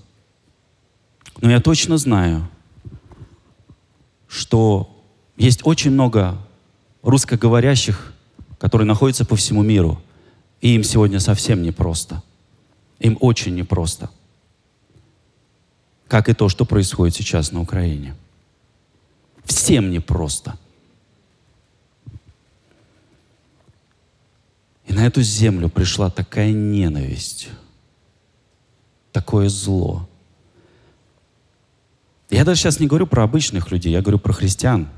Но 1.41 1.49
я 1.49 1.59
точно 1.59 1.97
знаю, 1.97 2.47
что 4.27 4.95
есть 5.37 5.61
очень 5.63 5.89
много 5.89 6.37
русскоговорящих, 7.01 8.13
которые 8.59 8.85
находятся 8.85 9.25
по 9.25 9.35
всему 9.35 9.63
миру, 9.63 9.99
и 10.61 10.75
им 10.75 10.83
сегодня 10.83 11.19
совсем 11.19 11.63
непросто. 11.63 12.21
Им 12.99 13.17
очень 13.21 13.55
непросто. 13.55 14.11
Как 16.09 16.27
и 16.27 16.33
то, 16.33 16.49
что 16.49 16.65
происходит 16.65 17.15
сейчас 17.15 17.51
на 17.51 17.61
Украине. 17.61 18.15
Всем 19.45 19.91
непросто. 19.91 20.57
И 24.87 24.91
на 24.91 25.05
эту 25.05 25.21
землю 25.21 25.69
пришла 25.69 26.09
такая 26.09 26.51
ненависть, 26.51 27.49
такое 29.11 29.49
зло. 29.49 30.09
Я 32.31 32.43
даже 32.43 32.59
сейчас 32.59 32.79
не 32.79 32.87
говорю 32.87 33.05
про 33.05 33.23
обычных 33.23 33.71
людей, 33.71 33.91
я 33.91 34.01
говорю 34.01 34.17
про 34.17 34.33
христиан, 34.33 34.89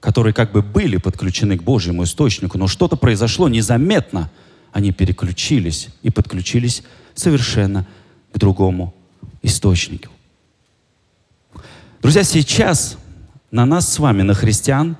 которые 0.00 0.34
как 0.34 0.50
бы 0.50 0.62
были 0.62 0.96
подключены 0.96 1.56
к 1.56 1.62
Божьему 1.62 2.02
источнику, 2.02 2.58
но 2.58 2.66
что-то 2.66 2.96
произошло 2.96 3.48
незаметно. 3.48 4.32
Они 4.72 4.90
переключились 4.90 5.90
и 6.02 6.10
подключились 6.10 6.82
совершенно 7.14 7.86
к 8.32 8.38
другому 8.38 8.94
источнику. 9.42 10.08
Друзья, 12.00 12.24
сейчас 12.24 12.98
на 13.50 13.66
нас 13.66 13.92
с 13.92 13.98
вами, 13.98 14.22
на 14.22 14.34
христиан, 14.34 14.96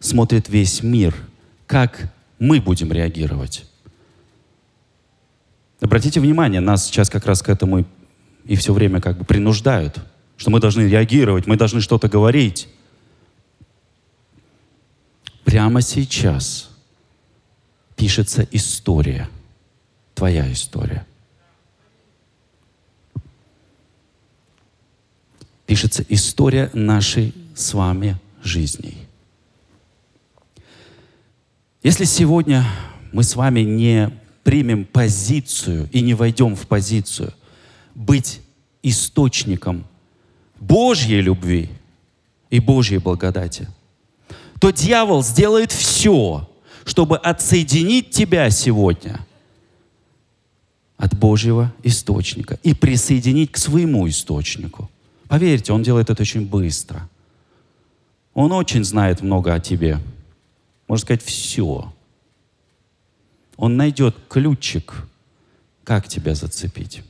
смотрит 0.00 0.48
весь 0.48 0.82
мир. 0.82 1.14
Как 1.66 2.12
мы 2.38 2.60
будем 2.60 2.92
реагировать? 2.92 3.64
Обратите 5.80 6.20
внимание, 6.20 6.60
нас 6.60 6.86
сейчас 6.86 7.08
как 7.08 7.24
раз 7.26 7.40
к 7.40 7.48
этому 7.48 7.84
и 8.44 8.56
все 8.56 8.72
время 8.72 9.00
как 9.00 9.18
бы 9.18 9.24
принуждают, 9.24 10.00
что 10.36 10.50
мы 10.50 10.60
должны 10.60 10.82
реагировать, 10.82 11.46
мы 11.46 11.56
должны 11.56 11.80
что-то 11.80 12.08
говорить. 12.08 12.68
Прямо 15.44 15.80
сейчас 15.82 16.70
пишется 17.96 18.46
история, 18.50 19.28
твоя 20.14 20.50
история. 20.52 21.06
Пишется 25.68 26.04
история 26.08 26.68
нашей 26.72 27.32
с 27.54 27.72
вами 27.74 28.16
жизней. 28.42 28.96
Если 31.84 32.04
сегодня 32.06 32.64
мы 33.12 33.22
с 33.22 33.36
вами 33.36 33.60
не 33.60 34.10
примем 34.42 34.84
позицию 34.84 35.88
и 35.92 36.00
не 36.00 36.14
войдем 36.14 36.56
в 36.56 36.66
позицию 36.66 37.32
быть 37.94 38.40
источником 38.82 39.86
Божьей 40.58 41.20
любви 41.20 41.68
и 42.50 42.58
Божьей 42.58 42.98
благодати– 42.98 43.68
то 44.58 44.70
дьявол 44.70 45.22
сделает 45.22 45.72
все, 45.72 46.48
чтобы 46.84 47.16
отсоединить 47.16 48.10
тебя 48.10 48.50
сегодня 48.50 49.20
от 50.96 51.16
Божьего 51.16 51.72
источника 51.84 52.58
и 52.62 52.74
присоединить 52.74 53.52
к 53.52 53.56
своему 53.56 54.08
источнику. 54.08 54.90
Поверьте, 55.28 55.72
он 55.72 55.82
делает 55.82 56.10
это 56.10 56.22
очень 56.22 56.46
быстро. 56.46 57.08
Он 58.34 58.52
очень 58.52 58.84
знает 58.84 59.20
много 59.20 59.54
о 59.54 59.60
тебе. 59.60 59.98
Можно 60.86 61.02
сказать, 61.04 61.22
все. 61.22 61.92
Он 63.56 63.76
найдет 63.76 64.16
ключик, 64.28 65.06
как 65.84 66.08
тебя 66.08 66.34
зацепить. 66.34 67.02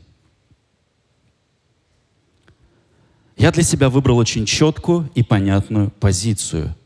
Я 3.37 3.53
для 3.53 3.63
себя 3.63 3.89
выбрал 3.89 4.19
очень 4.19 4.47
четкую 4.47 5.11
и 5.15 5.23
понятную 5.23 5.91
позицию– 5.91 6.75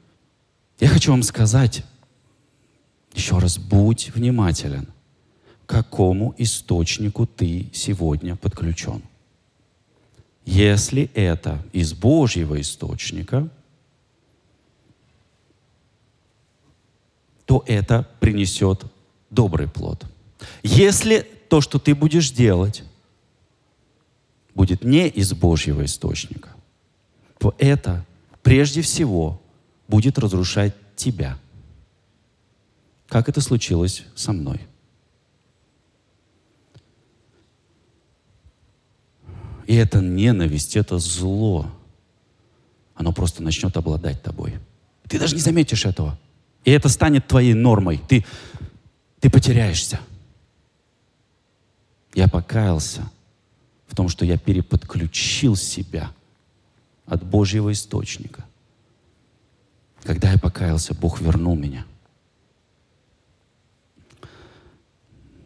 я 0.83 0.89
хочу 0.89 1.13
вам 1.13 1.23
сказать, 1.23 1.85
еще 3.15 3.39
раз, 3.39 3.57
будь 3.57 4.11
внимателен, 4.17 4.89
к 5.65 5.71
какому 5.71 6.35
источнику 6.39 7.25
ты 7.25 7.71
сегодня 7.73 8.35
подключен. 8.35 9.01
Если 10.45 11.11
это 11.15 11.63
из 11.73 11.93
Божьего 11.95 12.61
источника, 12.61 13.49
то 17.45 17.63
это 17.67 18.09
принесет 18.19 18.85
добрый 19.31 19.69
плод. 19.69 20.05
Если 20.63 21.21
то, 21.49 21.61
что 21.61 21.79
ты 21.79 21.95
будешь 21.95 22.31
делать, 22.31 22.83
будет 24.55 24.85
не 24.85 25.09
из 25.09 25.33
Божьего 25.33 25.85
источника, 25.85 26.51
то 27.39 27.55
это 27.59 28.05
прежде 28.43 28.83
всего 28.83 29.41
будет 29.87 30.19
разрушать 30.19 30.75
тебя. 30.97 31.39
Как 33.09 33.29
это 33.29 33.41
случилось 33.41 34.05
со 34.15 34.33
мной. 34.33 34.61
И 39.67 39.75
эта 39.75 40.01
ненависть, 40.01 40.77
это 40.77 40.99
зло, 40.99 41.71
оно 42.95 43.13
просто 43.13 43.43
начнет 43.43 43.77
обладать 43.77 44.23
тобой. 44.23 44.55
Ты 45.09 45.19
даже 45.19 45.35
не 45.35 45.41
заметишь 45.41 45.87
этого. 45.87 46.19
И 46.65 46.71
это 46.71 46.89
станет 46.89 47.27
твоей 47.27 47.55
нормой. 47.55 48.01
Ты, 48.09 48.25
ты 49.21 49.31
потеряешься. 49.31 50.01
Я 52.15 52.29
покаялся 52.29 53.11
в 53.87 53.95
том, 53.95 54.09
что 54.09 54.25
я 54.25 54.39
переподключил 54.39 55.57
себя 55.57 56.13
от 57.07 57.25
Божьего 57.25 57.73
источника. 57.73 58.45
Когда 60.03 60.33
я 60.33 60.39
покаялся, 60.39 60.95
Бог 60.95 61.21
вернул 61.21 61.57
меня. 61.57 61.85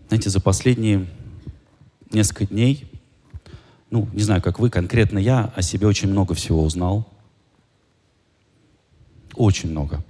Знаете, 0.09 0.31
за 0.31 0.41
последние 0.41 1.07
несколько 2.13 2.47
дней, 2.47 2.87
ну, 3.91 4.09
не 4.13 4.23
знаю, 4.23 4.43
как 4.43 4.59
вы, 4.59 4.71
конкретно 4.71 5.19
я 5.19 5.53
о 5.55 5.63
себе 5.63 5.87
очень 5.87 6.09
много 6.09 6.35
всего 6.35 6.63
узнал. 6.63 7.07
Очень 9.35 9.71
много. 9.71 10.03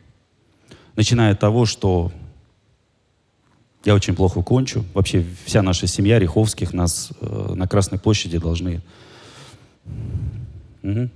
Начиная 0.94 1.32
от 1.32 1.40
того, 1.40 1.66
что 1.66 2.12
я 3.84 3.94
очень 3.94 4.14
плохо 4.14 4.42
кончу. 4.42 4.84
Вообще 4.94 5.24
вся 5.44 5.62
наша 5.62 5.86
семья 5.86 6.18
Риховских 6.18 6.72
нас 6.72 7.10
э, 7.20 7.52
на 7.54 7.68
Красной 7.68 7.98
площади 7.98 8.38
должны... 8.38 8.80
Угу. 10.82 11.10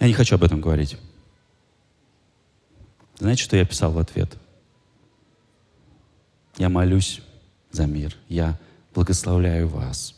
Я 0.00 0.06
не 0.06 0.12
хочу 0.12 0.36
об 0.36 0.44
этом 0.44 0.60
говорить. 0.60 0.96
Знаете, 3.18 3.42
что 3.42 3.56
я 3.56 3.64
писал 3.64 3.92
в 3.92 3.98
ответ? 3.98 4.36
Я 6.56 6.68
молюсь 6.68 7.20
за 7.72 7.86
мир. 7.86 8.16
Я 8.28 8.58
благословляю 8.94 9.68
вас. 9.68 10.17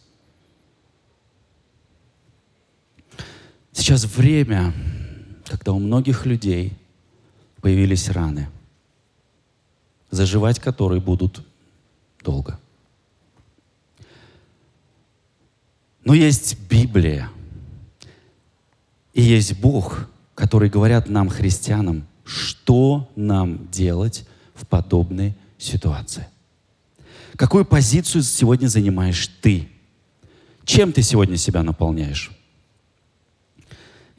Сейчас 3.73 4.05
время, 4.05 4.73
когда 5.47 5.73
у 5.73 5.79
многих 5.79 6.27
людей 6.27 6.77
появились 7.61 8.09
раны, 8.09 8.49
заживать 10.11 10.59
которые 10.59 11.01
будут 11.01 11.45
долго. 12.23 12.59
Но 16.05 16.15
есть 16.15 16.59
Библия, 16.69 17.31
и 19.13 19.23
есть 19.23 19.61
Бог, 19.61 20.09
который 20.35 20.71
говорят 20.71 21.09
нам, 21.09 21.29
христианам, 21.29 22.07
что 22.25 23.11
нам 23.17 23.69
делать 23.71 24.27
в 24.55 24.67
подобной 24.67 25.35
ситуации. 25.59 26.27
Какую 27.37 27.65
позицию 27.65 28.23
сегодня 28.23 28.69
занимаешь 28.69 29.29
ты? 29.41 29.69
Чем 30.65 30.93
ты 30.93 31.03
сегодня 31.03 31.37
себя 31.37 31.63
наполняешь? 31.63 32.31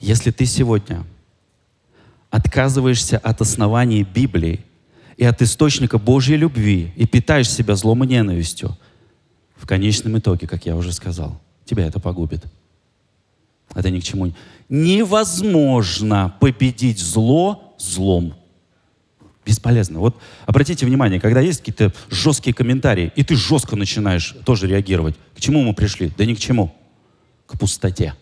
Если 0.01 0.31
ты 0.31 0.47
сегодня 0.47 1.05
отказываешься 2.31 3.19
от 3.19 3.39
оснований 3.41 4.03
Библии 4.03 4.65
и 5.15 5.23
от 5.23 5.41
источника 5.43 5.99
Божьей 5.99 6.37
любви 6.37 6.91
и 6.95 7.05
питаешь 7.05 7.49
себя 7.49 7.75
злом 7.75 8.03
и 8.03 8.07
ненавистью, 8.07 8.77
в 9.55 9.67
конечном 9.67 10.17
итоге, 10.17 10.47
как 10.47 10.65
я 10.65 10.75
уже 10.75 10.91
сказал, 10.91 11.39
тебя 11.65 11.85
это 11.85 11.99
погубит. 11.99 12.43
Это 13.75 13.91
ни 13.91 13.99
к 13.99 14.03
чему. 14.03 14.33
Невозможно 14.69 16.35
победить 16.39 16.99
зло 16.99 17.75
злом. 17.77 18.33
Бесполезно. 19.45 19.99
Вот 19.99 20.17
обратите 20.47 20.85
внимание, 20.85 21.19
когда 21.19 21.41
есть 21.41 21.59
какие-то 21.59 21.93
жесткие 22.09 22.55
комментарии, 22.55 23.11
и 23.15 23.23
ты 23.23 23.35
жестко 23.35 23.75
начинаешь 23.75 24.35
тоже 24.45 24.67
реагировать. 24.67 25.15
К 25.35 25.39
чему 25.39 25.61
мы 25.61 25.75
пришли? 25.75 26.11
Да 26.17 26.25
ни 26.25 26.33
к 26.33 26.39
чему. 26.39 26.73
К 27.45 27.59
пустоте. 27.59 28.15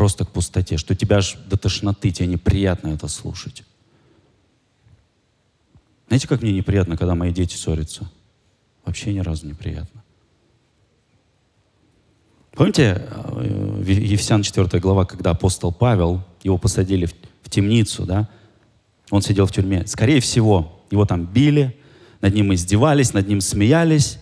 Просто 0.00 0.24
к 0.24 0.30
пустоте, 0.30 0.78
что 0.78 0.94
тебя 0.94 1.18
аж 1.18 1.36
до 1.46 1.58
тошноты, 1.58 2.10
тебе 2.10 2.26
неприятно 2.26 2.88
это 2.88 3.06
слушать. 3.06 3.64
Знаете, 6.08 6.26
как 6.26 6.40
мне 6.40 6.52
неприятно, 6.52 6.96
когда 6.96 7.14
мои 7.14 7.32
дети 7.32 7.54
ссорятся? 7.54 8.10
Вообще 8.86 9.12
ни 9.12 9.18
разу 9.18 9.46
неприятно. 9.46 10.02
Помните, 12.52 13.06
э, 13.10 13.82
Ефесян 13.88 14.42
4 14.42 14.80
глава, 14.80 15.04
когда 15.04 15.32
апостол 15.32 15.70
Павел, 15.70 16.24
его 16.42 16.56
посадили 16.56 17.04
в, 17.04 17.12
в 17.42 17.50
темницу, 17.50 18.06
да? 18.06 18.26
Он 19.10 19.20
сидел 19.20 19.44
в 19.44 19.52
тюрьме. 19.52 19.86
Скорее 19.86 20.20
всего, 20.20 20.80
его 20.90 21.04
там 21.04 21.26
били, 21.26 21.76
над 22.22 22.32
ним 22.32 22.54
издевались, 22.54 23.12
над 23.12 23.28
ним 23.28 23.42
смеялись. 23.42 24.18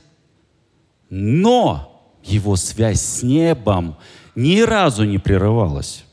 Но 1.08 2.18
его 2.24 2.56
связь 2.56 3.00
с 3.00 3.22
небом 3.22 3.96
ни 4.38 4.60
разу 4.60 5.02
не 5.02 5.18
прерывалась. 5.18 6.04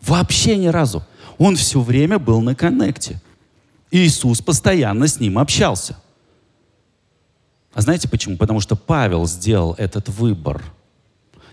Вообще 0.00 0.56
ни 0.56 0.66
разу. 0.66 1.04
Он 1.38 1.54
все 1.54 1.80
время 1.80 2.18
был 2.18 2.40
на 2.40 2.56
коннекте. 2.56 3.22
Иисус 3.92 4.42
постоянно 4.42 5.06
с 5.06 5.20
ним 5.20 5.38
общался. 5.38 5.96
А 7.72 7.82
знаете 7.82 8.08
почему? 8.08 8.36
Потому 8.36 8.58
что 8.58 8.74
Павел 8.74 9.28
сделал 9.28 9.74
этот 9.78 10.08
выбор. 10.08 10.60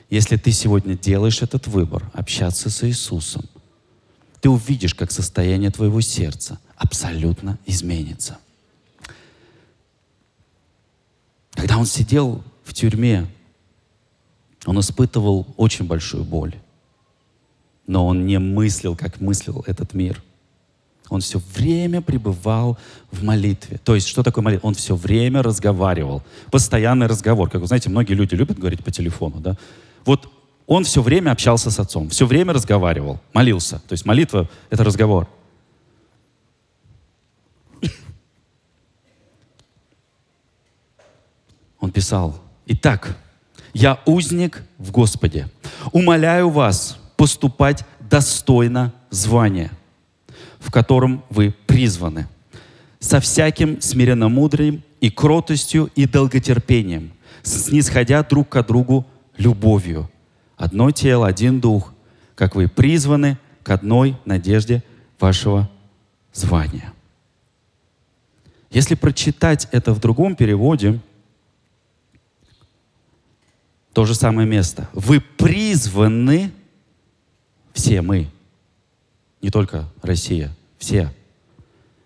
Если 0.09 0.35
ты 0.35 0.51
сегодня 0.51 0.97
делаешь 0.97 1.43
этот 1.43 1.67
выбор, 1.67 2.09
общаться 2.13 2.71
с 2.71 2.83
Иисусом, 2.87 3.45
ты 4.41 4.49
увидишь, 4.49 4.95
как 4.95 5.11
состояние 5.11 5.69
твоего 5.69 6.01
сердца 6.01 6.59
абсолютно 6.75 7.59
изменится. 7.67 8.39
Когда 11.51 11.77
он 11.77 11.85
сидел 11.85 12.43
в 12.63 12.73
тюрьме, 12.73 13.27
он 14.65 14.79
испытывал 14.79 15.47
очень 15.57 15.85
большую 15.85 16.23
боль. 16.23 16.55
Но 17.85 18.07
он 18.07 18.25
не 18.25 18.39
мыслил, 18.39 18.95
как 18.95 19.19
мыслил 19.19 19.63
этот 19.67 19.93
мир. 19.93 20.21
Он 21.09 21.19
все 21.21 21.39
время 21.53 22.01
пребывал 22.01 22.77
в 23.11 23.23
молитве. 23.23 23.77
То 23.83 23.93
есть, 23.93 24.07
что 24.07 24.23
такое 24.23 24.43
молитва? 24.43 24.67
Он 24.67 24.73
все 24.73 24.95
время 24.95 25.41
разговаривал. 25.41 26.23
Постоянный 26.49 27.07
разговор. 27.07 27.49
Как 27.49 27.61
вы 27.61 27.67
знаете, 27.67 27.89
многие 27.89 28.13
люди 28.13 28.35
любят 28.35 28.57
говорить 28.57 28.83
по 28.83 28.91
телефону. 28.91 29.39
Да? 29.39 29.57
Вот 30.05 30.29
он 30.65 30.85
все 30.85 31.01
время 31.01 31.31
общался 31.31 31.71
с 31.71 31.79
отцом, 31.79 32.09
все 32.09 32.25
время 32.25 32.53
разговаривал, 32.53 33.19
молился. 33.33 33.79
То 33.87 33.93
есть 33.93 34.05
молитва— 34.05 34.49
это 34.69 34.83
разговор. 34.83 35.27
Он 41.79 41.91
писал, 41.91 42.39
«Итак, 42.65 43.17
я 43.73 43.99
узник 44.05 44.63
в 44.77 44.91
Господе. 44.91 45.49
Умоляю 45.91 46.49
вас 46.49 46.99
поступать 47.17 47.83
достойно 47.99 48.93
звания, 49.09 49.71
в 50.59 50.71
котором 50.71 51.23
вы 51.29 51.53
призваны, 51.67 52.27
со 52.99 53.19
всяким 53.19 53.81
смиренномудрием 53.81 54.83
и 55.01 55.09
кротостью 55.09 55.89
и 55.95 56.05
долготерпением, 56.05 57.11
снисходя 57.41 58.23
друг 58.23 58.49
к 58.49 58.63
другу 58.63 59.05
любовью. 59.37 60.09
Одно 60.55 60.91
тело, 60.91 61.27
один 61.27 61.59
дух, 61.59 61.93
как 62.35 62.55
вы 62.55 62.67
призваны 62.67 63.37
к 63.63 63.69
одной 63.69 64.15
надежде 64.25 64.83
вашего 65.19 65.69
звания. 66.33 66.93
Если 68.69 68.95
прочитать 68.95 69.67
это 69.71 69.93
в 69.93 69.99
другом 69.99 70.35
переводе, 70.35 70.99
то 73.93 74.05
же 74.05 74.15
самое 74.15 74.47
место. 74.47 74.89
Вы 74.93 75.21
призваны, 75.21 76.51
все 77.73 78.01
мы, 78.01 78.27
не 79.41 79.49
только 79.49 79.87
Россия, 80.01 80.55
все. 80.77 81.13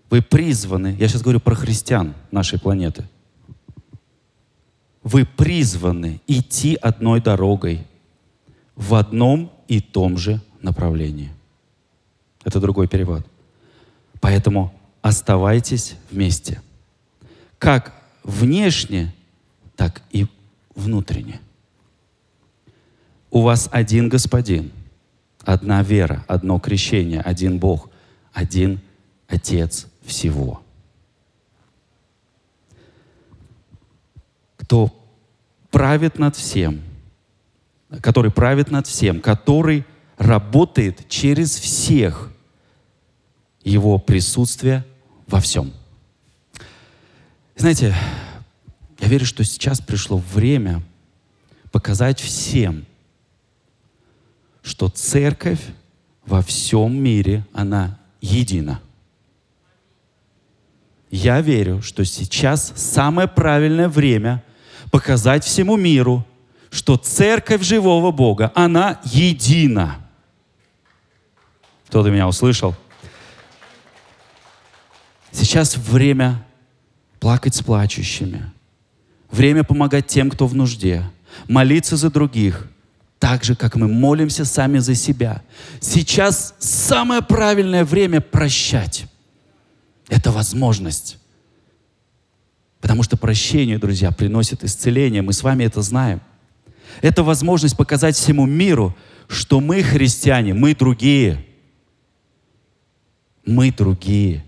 Вы 0.10 0.21
призваны, 0.21 0.95
я 1.00 1.08
сейчас 1.08 1.21
говорю 1.21 1.39
про 1.39 1.56
христиан 1.56 2.13
нашей 2.32 2.60
планеты. 2.60 3.08
Вы 5.02 5.26
призваны 5.26 6.21
идти 6.28 6.76
одной 6.76 7.21
дорогой 7.21 7.86
в 8.76 8.93
одном 8.95 9.52
и 9.67 9.80
том 9.80 10.17
же 10.17 10.41
направлении. 10.62 11.32
Это 12.43 12.60
другой 12.60 12.88
перевод. 12.88 13.26
Поэтому 14.19 14.73
оставайтесь 15.02 15.95
вместе. 16.12 16.62
Как 17.58 17.93
внешне, 18.23 19.13
так 19.76 20.02
и 20.12 20.28
внутренне. 20.76 21.39
У 23.29 23.41
вас 23.41 23.69
один 23.71 24.09
Господин, 24.09 24.71
одна 25.43 25.83
вера, 25.83 26.23
одно 26.27 26.59
крещение, 26.59 27.21
один 27.21 27.59
Бог, 27.59 27.89
один 28.33 28.81
Отец 29.27 29.87
всего. 30.03 30.61
Кто 34.57 34.93
правит 35.69 36.17
над 36.17 36.35
всем, 36.35 36.81
который 38.01 38.31
правит 38.31 38.71
над 38.71 38.87
всем, 38.87 39.21
который 39.21 39.85
работает 40.17 41.07
через 41.09 41.55
всех 41.55 42.31
его 43.63 43.99
присутствие 43.99 44.85
во 45.27 45.39
всем. 45.39 45.71
Знаете, 47.55 47.95
я 48.99 49.07
верю, 49.07 49.25
что 49.25 49.43
сейчас 49.43 49.81
пришло 49.81 50.17
время 50.17 50.81
показать 51.71 52.19
всем, 52.19 52.85
что 54.67 54.89
церковь 54.89 55.62
во 56.25 56.41
всем 56.41 57.01
мире, 57.01 57.45
она 57.53 57.97
едина. 58.19 58.82
Я 61.10 61.39
верю, 61.39 61.82
что 61.82 62.03
сейчас 62.03 62.73
самое 62.75 63.30
правильное 63.30 63.88
время 63.88 64.43
показать 64.91 65.45
всему 65.45 65.77
миру, 65.77 66.25
что 66.69 66.97
церковь 66.97 67.63
живого 67.63 68.12
Бога, 68.12 68.51
она 68.56 68.99
едина. 69.06 70.06
Кто-то 71.88 72.12
меня 72.12 72.27
услышал? 72.27 72.75
Сейчас 75.32 75.77
время 75.77 76.45
плакать 77.21 77.56
с 77.56 77.62
плачущими, 77.62 78.51
время 79.32 79.63
помогать 79.63 80.08
тем, 80.08 80.30
кто 80.30 80.45
в 80.45 80.56
нужде, 80.56 81.10
молиться 81.47 81.95
за 81.95 82.12
других– 82.12 82.69
так 83.19 83.43
же, 83.43 83.56
как 83.56 83.75
мы 83.75 83.88
молимся 83.88 84.45
сами 84.45 84.77
за 84.77 84.95
себя. 84.95 85.41
Сейчас 85.80 86.56
самое 86.60 87.21
правильное 87.21 87.84
время 87.84 88.21
прощать. 88.21 89.08
Это 90.08 90.32
возможность. 90.32 91.17
Потому 92.80 93.03
что 93.03 93.17
прощение, 93.17 93.80
друзья, 93.80 94.12
приносит 94.12 94.63
исцеление. 94.63 95.21
Мы 95.21 95.34
с 95.34 95.41
вами 95.41 95.63
это 95.63 95.82
знаем. 95.82 96.21
Это 97.01 97.23
возможность 97.23 97.75
показать 97.75 98.15
всему 98.15 98.45
миру, 98.45 98.95
что 99.27 99.60
мы 99.60 99.82
христиане, 99.82 100.53
мы 100.53 100.75
другие. 100.75 101.45
Мы 103.45 103.71
другие. 103.71 104.45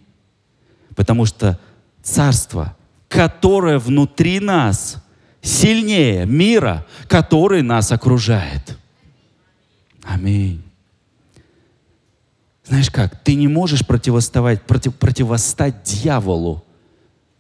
Потому 0.96 1.26
что 1.26 1.60
царство, 2.04 2.78
которое 3.08 3.80
внутри 3.80 4.40
нас– 4.40 4.98
сильнее 5.42 6.26
мира, 6.26 6.86
который 7.08 7.62
нас 7.62 7.92
окружает. 7.92 8.78
Аминь. 10.04 10.64
Знаешь 12.64 12.92
как, 12.92 13.24
ты 13.24 13.34
не 13.36 13.48
можешь 13.48 13.86
противоставать, 13.86 14.62
против, 14.62 14.96
противостать 14.96 15.84
дьяволу, 15.84 16.64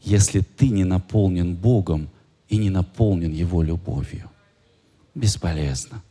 если 0.01 0.39
ты 0.39 0.69
не 0.69 0.83
наполнен 0.83 1.55
Богом 1.55 2.09
и 2.47 2.57
не 2.57 2.69
наполнен 2.69 3.31
Его 3.31 3.61
любовью. 3.61 4.29
Бесполезно. 5.13 6.01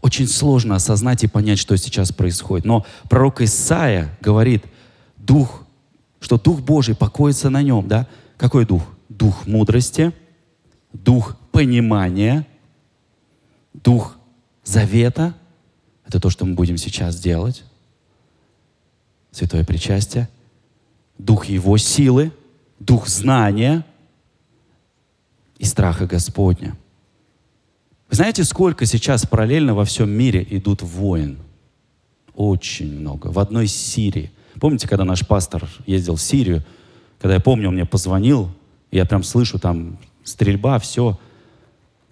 Очень 0.00 0.26
сложно 0.26 0.74
осознать 0.74 1.22
и 1.22 1.28
понять, 1.28 1.60
что 1.60 1.76
сейчас 1.76 2.10
происходит. 2.10 2.64
Но 2.64 2.84
пророк 3.08 3.40
Исаия 3.40 4.16
говорит, 4.20 4.64
Дух, 5.16 5.62
что 6.20 6.38
Дух 6.38 6.60
Божий 6.60 6.96
покоится 6.96 7.50
на 7.50 7.62
нем, 7.62 7.86
да? 7.86 8.08
Какой 8.42 8.66
дух? 8.66 8.82
Дух 9.08 9.46
мудрости, 9.46 10.12
дух 10.92 11.36
понимания, 11.52 12.44
дух 13.72 14.16
завета. 14.64 15.34
Это 16.04 16.18
то, 16.18 16.28
что 16.28 16.44
мы 16.44 16.54
будем 16.54 16.76
сейчас 16.76 17.20
делать. 17.20 17.62
Святое 19.30 19.64
причастие. 19.64 20.28
Дух 21.18 21.44
Его 21.44 21.78
силы, 21.78 22.32
дух 22.80 23.06
знания 23.06 23.86
и 25.58 25.64
страха 25.64 26.08
Господня. 26.08 26.76
Вы 28.10 28.16
знаете, 28.16 28.42
сколько 28.42 28.86
сейчас 28.86 29.24
параллельно 29.24 29.72
во 29.72 29.84
всем 29.84 30.10
мире 30.10 30.44
идут 30.50 30.82
войн? 30.82 31.38
Очень 32.34 32.98
много. 32.98 33.28
В 33.28 33.38
одной 33.38 33.68
Сирии. 33.68 34.32
Помните, 34.58 34.88
когда 34.88 35.04
наш 35.04 35.24
пастор 35.24 35.70
ездил 35.86 36.16
в 36.16 36.20
Сирию, 36.20 36.64
когда 37.22 37.34
я 37.34 37.40
помню, 37.40 37.68
он 37.68 37.74
мне 37.74 37.86
позвонил, 37.86 38.50
я 38.90 39.04
прям 39.04 39.22
слышу 39.22 39.60
там 39.60 39.96
стрельба, 40.24 40.80
все. 40.80 41.16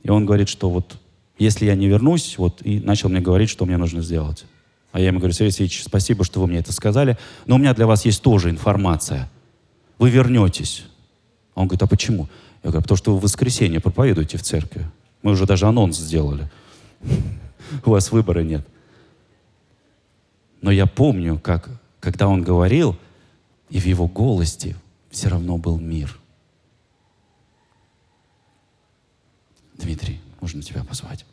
И 0.04 0.08
он 0.08 0.24
говорит, 0.24 0.48
что 0.48 0.70
вот 0.70 0.98
если 1.36 1.66
я 1.66 1.74
не 1.74 1.88
вернусь, 1.88 2.38
вот, 2.38 2.62
и 2.64 2.78
начал 2.78 3.08
мне 3.08 3.20
говорить, 3.20 3.50
что 3.50 3.66
мне 3.66 3.76
нужно 3.76 4.02
сделать. 4.02 4.44
А 4.92 5.00
я 5.00 5.08
ему 5.08 5.18
говорю, 5.18 5.34
Сергей 5.34 5.50
Сергеевич, 5.50 5.82
спасибо, 5.82 6.24
что 6.24 6.40
вы 6.40 6.46
мне 6.46 6.58
это 6.58 6.72
сказали, 6.72 7.18
но 7.46 7.56
у 7.56 7.58
меня 7.58 7.74
для 7.74 7.88
вас 7.88 8.04
есть 8.04 8.22
тоже 8.22 8.50
информация. 8.50 9.28
Вы 9.98 10.10
вернетесь. 10.10 10.84
Он 11.56 11.66
говорит, 11.66 11.82
а 11.82 11.88
почему? 11.88 12.28
Я 12.62 12.70
говорю, 12.70 12.82
потому 12.82 12.96
что 12.96 13.12
вы 13.12 13.18
в 13.18 13.22
воскресенье 13.22 13.80
проповедуете 13.80 14.38
в 14.38 14.42
церкви. 14.42 14.86
Мы 15.22 15.32
уже 15.32 15.44
даже 15.44 15.66
анонс 15.66 15.98
сделали. 15.98 16.48
У 17.84 17.90
вас 17.90 18.12
выбора 18.12 18.40
нет. 18.40 18.64
Но 20.62 20.70
я 20.70 20.86
помню, 20.86 21.36
как, 21.42 21.68
когда 21.98 22.28
он 22.28 22.44
говорил, 22.44 22.96
и 23.70 23.80
в 23.80 23.86
его 23.86 24.06
голосе 24.06 24.76
все 25.10 25.28
равно 25.28 25.58
был 25.58 25.78
мир. 25.78 26.18
Дмитрий, 29.74 30.20
можно 30.40 30.62
тебя 30.62 30.84
позвать? 30.84 31.24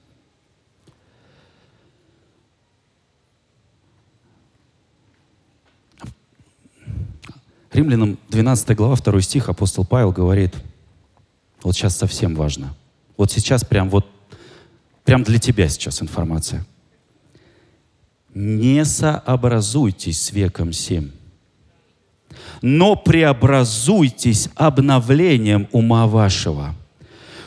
Римлянам 7.71 8.17
12 8.29 8.75
глава, 8.75 8.95
2 8.95 9.21
стих, 9.21 9.49
апостол 9.49 9.85
Павел 9.85 10.11
говорит, 10.11 10.55
вот 11.61 11.75
сейчас 11.75 11.95
совсем 11.95 12.33
важно. 12.33 12.73
Вот 13.17 13.31
сейчас 13.31 13.63
прям 13.63 13.89
вот, 13.89 14.07
прям 15.03 15.23
для 15.23 15.37
тебя 15.37 15.69
сейчас 15.69 16.01
информация. 16.01 16.65
Не 18.33 18.83
сообразуйтесь 18.85 20.21
с 20.21 20.31
веком 20.31 20.73
семь, 20.73 21.11
но 22.61 22.95
преобразуйтесь 22.95 24.49
обновлением 24.55 25.67
ума 25.71 26.07
вашего, 26.07 26.75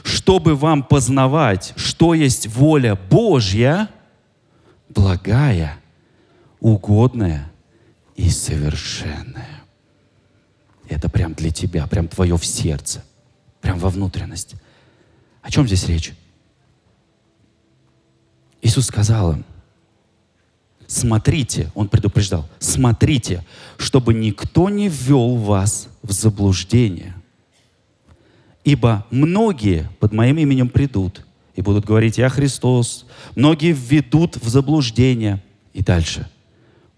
чтобы 0.03 0.55
вам 0.55 0.83
познавать, 0.83 1.73
что 1.77 2.15
есть 2.15 2.47
воля 2.47 2.99
Божья, 3.11 3.89
благая, 4.89 5.77
угодная 6.61 7.51
и 8.17 8.29
совершенная. 8.31 9.63
Это 10.89 11.09
прям 11.09 11.35
для 11.35 11.51
тебя, 11.51 11.87
прям 11.87 12.09
твое 12.09 12.37
в 12.37 12.45
сердце, 12.45 13.05
прям 13.61 13.79
во 13.79 13.91
внутренность. 13.91 14.55
О 15.43 15.51
чем 15.51 15.67
здесь 15.67 15.87
речь? 15.87 16.13
Иисус 18.61 18.87
сказал 18.87 19.33
им, 19.33 19.45
смотрите, 20.91 21.71
Он 21.75 21.89
предупреждал, 21.89 22.49
смотрите, 22.59 23.45
чтобы 23.79 24.13
никто 24.13 24.69
не 24.69 24.89
ввел 24.89 25.37
вас 25.37 25.89
в 26.03 26.11
заблуждение. 26.11 27.15
Ибо 28.65 29.07
многие 29.11 29.89
под 30.01 30.13
моим 30.13 30.39
именем 30.39 30.69
придут 30.69 31.25
и 31.55 31.63
будут 31.63 31.85
говорить, 31.85 32.19
я 32.19 32.29
Христос. 32.29 33.07
Многие 33.37 33.73
введут 33.73 34.37
в 34.37 34.49
заблуждение. 34.49 35.43
И 35.73 35.83
дальше. 35.83 36.29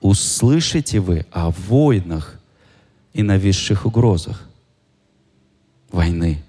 Услышите 0.01 0.99
вы 0.99 1.27
о 1.31 1.51
войнах 1.51 2.41
и 3.13 3.23
нависших 3.23 3.85
угрозах 3.85 4.49
войны. 5.91 6.43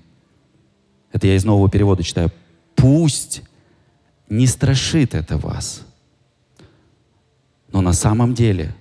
Это 1.11 1.27
я 1.27 1.35
из 1.35 1.43
нового 1.43 1.69
перевода 1.69 2.03
читаю. 2.03 2.31
Пусть 2.75 3.43
не 4.29 4.47
страшит 4.47 5.13
это 5.13 5.37
вас. 5.37 5.81
Но 7.73 7.81
на 7.81 7.91
самом 7.91 8.33
деле 8.33 8.73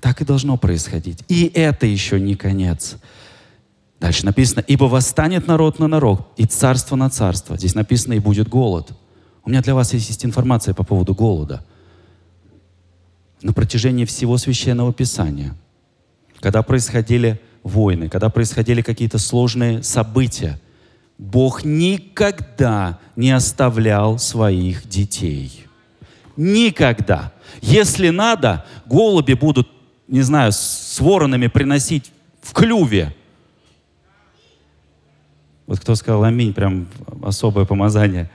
так 0.00 0.20
и 0.20 0.24
должно 0.24 0.56
происходить. 0.56 1.22
И 1.28 1.44
это 1.54 1.86
еще 1.86 2.18
не 2.18 2.34
конец. 2.34 2.96
Дальше 4.00 4.26
написано, 4.26 4.64
ибо 4.66 4.86
восстанет 4.86 5.46
народ 5.46 5.78
на 5.78 5.86
народ, 5.86 6.28
и 6.36 6.44
царство 6.44 6.96
на 6.96 7.08
царство. 7.08 7.56
Здесь 7.56 7.76
написано, 7.76 8.14
и 8.14 8.18
будет 8.18 8.48
голод. 8.48 8.92
У 9.44 9.50
меня 9.50 9.62
для 9.62 9.76
вас 9.76 9.92
есть 9.92 10.24
информация 10.24 10.74
по 10.74 10.82
поводу 10.82 11.14
голода. 11.14 11.64
На 13.42 13.52
протяжении 13.52 14.04
всего 14.04 14.36
священного 14.38 14.92
писания– 14.92 15.54
когда 16.42 16.62
происходили 16.62 17.40
войны, 17.62 18.08
когда 18.08 18.28
происходили 18.28 18.82
какие-то 18.82 19.18
сложные 19.18 19.84
события, 19.84 20.60
Бог 21.16 21.64
никогда 21.64 22.98
не 23.14 23.30
оставлял 23.30 24.18
своих 24.18 24.88
детей. 24.88 25.66
Никогда. 26.36 27.32
Если 27.60 28.08
надо, 28.08 28.64
голуби 28.86 29.34
будут, 29.34 29.68
не 30.08 30.22
знаю, 30.22 30.52
с 30.52 30.98
воронами 31.00 31.46
приносить 31.46 32.12
в 32.40 32.52
клюве. 32.52 33.14
Вот 35.66 35.80
кто 35.80 35.94
сказал 35.94 36.24
аминь, 36.24 36.52
прям 36.52 36.88
особое 37.22 37.64
помазание. 37.64 38.30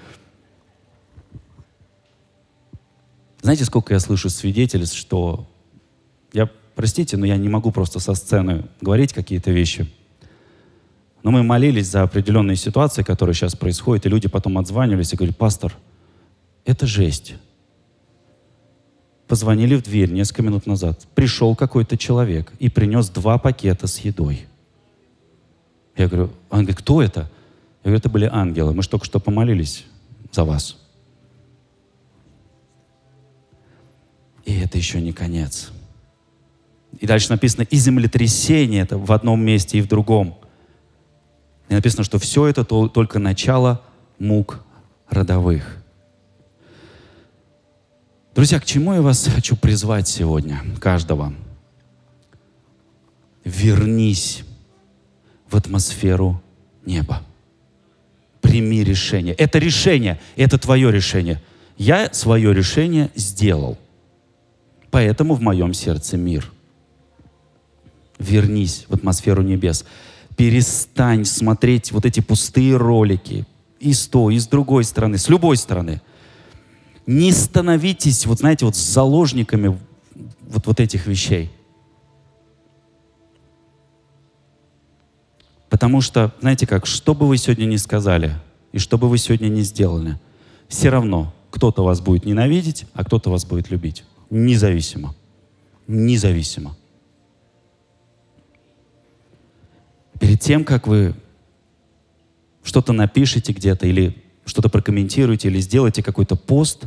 Знаете, 3.42 3.66
сколько 3.66 3.94
я 3.94 4.00
слышу 4.00 4.30
свидетельств, 4.30 4.98
что 4.98 5.48
я 6.34 6.50
Простите, 6.78 7.18
но 7.18 7.26
я 7.26 7.38
не 7.38 7.50
могу 7.50 7.72
просто 7.72 8.00
со 8.00 8.14
сцены 8.14 8.66
говорить 8.82 9.12
какие-то 9.12 9.50
вещи. 9.50 9.92
Но 11.24 11.32
мы 11.32 11.42
молились 11.42 11.88
за 11.88 12.04
определенные 12.04 12.56
ситуации, 12.56 13.02
которые 13.02 13.34
сейчас 13.34 13.56
происходят, 13.56 14.06
и 14.06 14.10
люди 14.10 14.28
потом 14.28 14.60
отзванивались 14.60 15.12
и 15.12 15.16
говорили, 15.16 15.34
пастор, 15.34 15.76
это 16.66 16.86
жесть. 16.86 17.34
Позвонили 19.28 19.76
в 19.76 19.84
дверь 19.84 20.12
несколько 20.12 20.42
минут 20.42 20.66
назад. 20.68 21.06
Пришел 21.14 21.56
какой-то 21.56 21.98
человек 21.98 22.52
и 22.60 22.70
принес 22.70 23.10
два 23.10 23.38
пакета 23.38 23.88
с 23.88 24.00
едой. 24.00 24.46
Я 25.98 26.08
говорю, 26.08 26.32
он 26.50 26.60
говорит, 26.60 26.78
кто 26.78 27.02
это? 27.02 27.30
Я 27.84 27.90
говорю, 27.90 27.98
это 27.98 28.10
были 28.10 28.30
ангелы. 28.32 28.74
Мы 28.74 28.84
же 28.84 28.90
только 28.90 29.06
что 29.06 29.20
помолились 29.20 29.86
за 30.32 30.46
вас. 30.46 30.78
И 34.46 34.58
это 34.60 34.78
еще 34.78 35.02
не 35.02 35.12
конец. 35.12 35.72
И 37.00 37.06
дальше 37.06 37.30
написано, 37.30 37.64
и 37.64 37.76
землетрясение 37.76 38.84
это 38.84 38.98
в 38.98 39.12
одном 39.12 39.44
месте 39.44 39.78
и 39.78 39.82
в 39.82 39.88
другом. 39.88 40.38
И 41.68 41.74
написано, 41.74 42.06
что 42.06 42.18
все 42.18 42.48
это 42.48 42.64
только 42.64 43.20
начало 43.20 43.82
мук 44.20 44.64
родовых. 45.10 45.77
Друзья, 48.38 48.60
к 48.60 48.66
чему 48.66 48.94
я 48.94 49.02
вас 49.02 49.28
хочу 49.28 49.56
призвать 49.56 50.08
сегодня, 50.08 50.62
каждого? 50.80 51.34
Вернись 53.44 54.44
в 55.50 55.56
атмосферу 55.56 56.40
неба. 56.86 57.24
Прими 58.42 58.84
решение. 58.84 59.34
Это 59.34 59.58
решение, 59.58 60.20
это 60.36 60.60
твое 60.60 60.92
решение. 60.92 61.42
Я 61.80 62.14
свое 62.14 62.54
решение 62.54 63.10
сделал. 63.16 63.76
Поэтому 64.92 65.34
в 65.34 65.42
моем 65.42 65.74
сердце 65.74 66.16
мир– 66.16 66.52
вернись 68.20 68.86
в 68.88 68.94
атмосферу 68.94 69.42
небес. 69.42 69.84
Перестань 70.36 71.26
смотреть 71.26 71.92
вот 71.92 72.06
эти 72.06 72.20
пустые 72.20 72.78
ролики 72.78 73.48
и 73.80 73.94
с 73.94 74.06
той, 74.06 74.36
и 74.36 74.40
с 74.40 74.46
другой 74.46 74.84
стороны, 74.84 75.18
с 75.18 75.28
любой 75.28 75.58
стороны. 75.58 76.02
Не 77.08 77.32
становитесь, 77.32 78.26
вот 78.26 78.40
знаете, 78.40 78.66
вот 78.66 78.76
заложниками 78.76 79.80
вот, 80.42 80.68
вот 80.68 80.80
этих 80.80 81.08
вещей. 81.08 81.52
Потому 85.70 86.02
что, 86.02 86.34
знаете 86.42 86.68
как, 86.68 86.86
что 86.86 87.16
бы 87.16 87.28
вы 87.28 87.38
сегодня 87.38 87.66
ни 87.66 87.78
сказали, 87.78 88.36
и 88.72 88.78
что 88.78 88.98
бы 88.98 89.10
вы 89.10 89.18
сегодня 89.18 89.48
ни 89.48 89.62
сделали, 89.62 90.20
все 90.68 90.90
равно 90.90 91.34
кто-то 91.50 91.84
вас 91.84 92.02
будет 92.02 92.26
ненавидеть, 92.26 92.86
а 92.94 93.04
кто-то 93.04 93.32
вас 93.32 93.46
будет 93.46 93.72
любить. 93.72 94.04
Независимо. 94.30 95.16
Независимо. 95.88 96.76
перед 100.20 100.42
тем, 100.42 100.64
как 100.64 100.88
вы 100.88 101.16
что-то 102.64 102.94
напишете 102.94 103.54
где-то 103.54 103.88
или 103.88 104.16
что-то 104.46 104.70
прокомментируете 104.70 105.48
или 105.48 105.60
сделаете 105.60 106.04
какой-то 106.04 106.36
пост, 106.36 106.86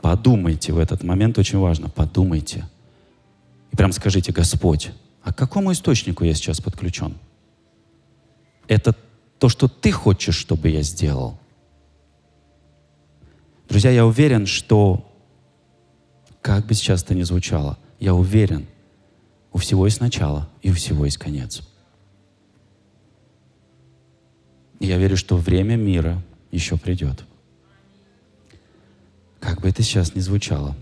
подумайте 0.00 0.72
в 0.72 0.78
этот 0.78 1.02
момент, 1.02 1.38
очень 1.38 1.58
важно, 1.58 1.88
подумайте. 1.88 2.66
И 3.72 3.76
прям 3.76 3.92
скажите, 3.92 4.32
Господь, 4.32 4.90
а 5.22 5.32
к 5.32 5.38
какому 5.38 5.72
источнику 5.72 6.24
я 6.24 6.34
сейчас 6.34 6.60
подключен? 6.60 7.16
Это 8.66 8.94
то, 9.38 9.48
что 9.48 9.68
ты 9.68 9.90
хочешь, 9.92 10.36
чтобы 10.36 10.68
я 10.68 10.82
сделал. 10.82 11.38
Друзья, 13.68 13.90
я 13.90 14.06
уверен, 14.06 14.46
что, 14.46 15.08
как 16.40 16.66
бы 16.66 16.74
сейчас 16.74 17.02
это 17.02 17.14
ни 17.14 17.22
звучало, 17.22 17.78
я 17.98 18.14
уверен, 18.14 18.66
у 19.52 19.58
всего 19.58 19.86
есть 19.86 20.00
начало 20.00 20.48
и 20.62 20.70
у 20.70 20.74
всего 20.74 21.04
есть 21.04 21.18
конец. 21.18 21.62
И 24.78 24.86
я 24.86 24.96
верю, 24.96 25.16
что 25.16 25.36
время 25.36 25.76
мира 25.76 26.22
еще 26.50 26.76
придет. 26.76 27.24
Как 29.40 29.60
бы 29.60 29.68
это 29.68 29.82
сейчас 29.82 30.14
ни 30.14 30.20
звучало. 30.20 30.76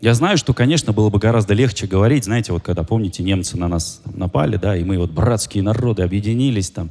Я 0.00 0.14
знаю, 0.14 0.36
что, 0.36 0.52
конечно, 0.52 0.92
было 0.92 1.10
бы 1.10 1.18
гораздо 1.18 1.54
легче 1.54 1.86
говорить, 1.86 2.24
знаете, 2.24 2.52
вот 2.52 2.62
когда, 2.62 2.82
помните, 2.82 3.22
немцы 3.22 3.56
на 3.56 3.68
нас 3.68 4.00
там, 4.04 4.18
напали, 4.18 4.56
да, 4.56 4.76
и 4.76 4.84
мы 4.84 4.98
вот 4.98 5.10
братские 5.10 5.62
народы 5.62 6.02
объединились 6.02 6.70
там. 6.70 6.90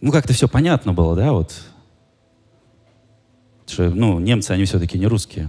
Ну, 0.00 0.12
как-то 0.12 0.32
все 0.32 0.48
понятно 0.48 0.92
было, 0.92 1.14
да, 1.14 1.32
вот. 1.32 1.54
Что, 3.66 3.88
ну, 3.88 4.18
немцы, 4.18 4.50
они 4.50 4.64
все-таки 4.64 4.98
не 4.98 5.06
русские. 5.06 5.48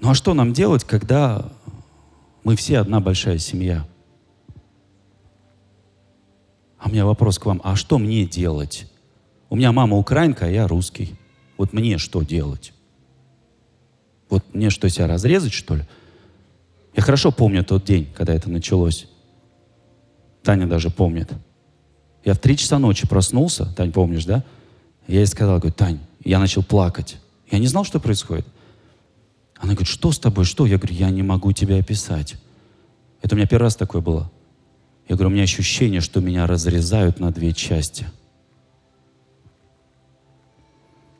Ну, 0.00 0.10
а 0.10 0.14
что 0.14 0.34
нам 0.34 0.52
делать, 0.52 0.84
когда 0.84 1.50
мы 2.44 2.56
все 2.56 2.78
одна 2.78 3.00
большая 3.00 3.38
семья– 3.38 3.86
А 6.84 6.88
у 6.88 6.90
меня 6.90 7.06
вопрос 7.06 7.38
к 7.38 7.46
вам, 7.46 7.62
а 7.64 7.76
что 7.76 7.98
мне 7.98 8.26
делать? 8.26 8.86
У 9.54 9.56
меня 9.56 9.70
мама 9.70 9.96
украинка, 9.96 10.46
а 10.46 10.48
я 10.48 10.66
русский. 10.66 11.14
Вот 11.58 11.72
мне 11.72 11.96
что 11.98 12.24
делать? 12.24 12.72
Вот 14.28 14.42
мне 14.52 14.68
что, 14.68 14.88
себя 14.88 15.06
разрезать, 15.06 15.52
что 15.52 15.76
ли? 15.76 15.84
Я 16.96 17.04
хорошо 17.04 17.30
помню 17.30 17.64
тот 17.64 17.84
день, 17.84 18.12
когда 18.16 18.34
это 18.34 18.50
началось. 18.50 19.06
Таня 20.42 20.66
даже 20.66 20.90
помнит. 20.90 21.30
Я 22.24 22.34
в 22.34 22.38
три 22.38 22.56
часа 22.56 22.80
ночи 22.80 23.06
проснулся, 23.06 23.72
Тань, 23.76 23.92
помнишь, 23.92 24.24
да? 24.24 24.42
Я 25.06 25.20
ей 25.20 25.26
сказал, 25.26 25.60
говорю, 25.60 25.72
Тань, 25.72 26.00
я 26.24 26.40
начал 26.40 26.64
плакать. 26.64 27.18
Я 27.48 27.60
не 27.60 27.68
знал, 27.68 27.84
что 27.84 28.00
происходит. 28.00 28.48
Она 29.58 29.74
говорит, 29.74 29.86
что 29.86 30.10
с 30.10 30.18
тобой, 30.18 30.46
что? 30.46 30.66
Я 30.66 30.78
говорю, 30.78 30.96
я 30.96 31.10
не 31.10 31.22
могу 31.22 31.52
тебя 31.52 31.78
описать. 31.78 32.34
Это 33.22 33.36
у 33.36 33.38
меня 33.38 33.46
первый 33.46 33.66
раз 33.66 33.76
такое 33.76 34.02
было. 34.02 34.32
Я 35.08 35.14
говорю, 35.14 35.30
у 35.30 35.32
меня 35.32 35.44
ощущение, 35.44 36.00
что 36.00 36.18
меня 36.18 36.48
разрезают 36.48 37.20
на 37.20 37.30
две 37.30 37.52
части. 37.52 38.08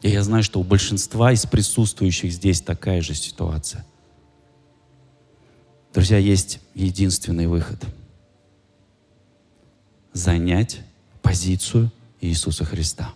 И 0.05 0.11
я 0.11 0.23
знаю, 0.23 0.43
что 0.43 0.61
у 0.61 0.63
большинства 0.63 1.33
из 1.33 1.47
присутствующих 1.47 2.31
здесь 2.31 2.61
такая 2.61 3.01
же 3.01 3.15
ситуация. 3.15 3.87
Друзья, 5.95 6.19
есть 6.19 6.61
единственный 6.75 7.47
выход. 7.47 7.83
Занять 10.13 10.83
позицию 11.23 11.91
Иисуса 12.21 12.67
Христа. 12.67 13.15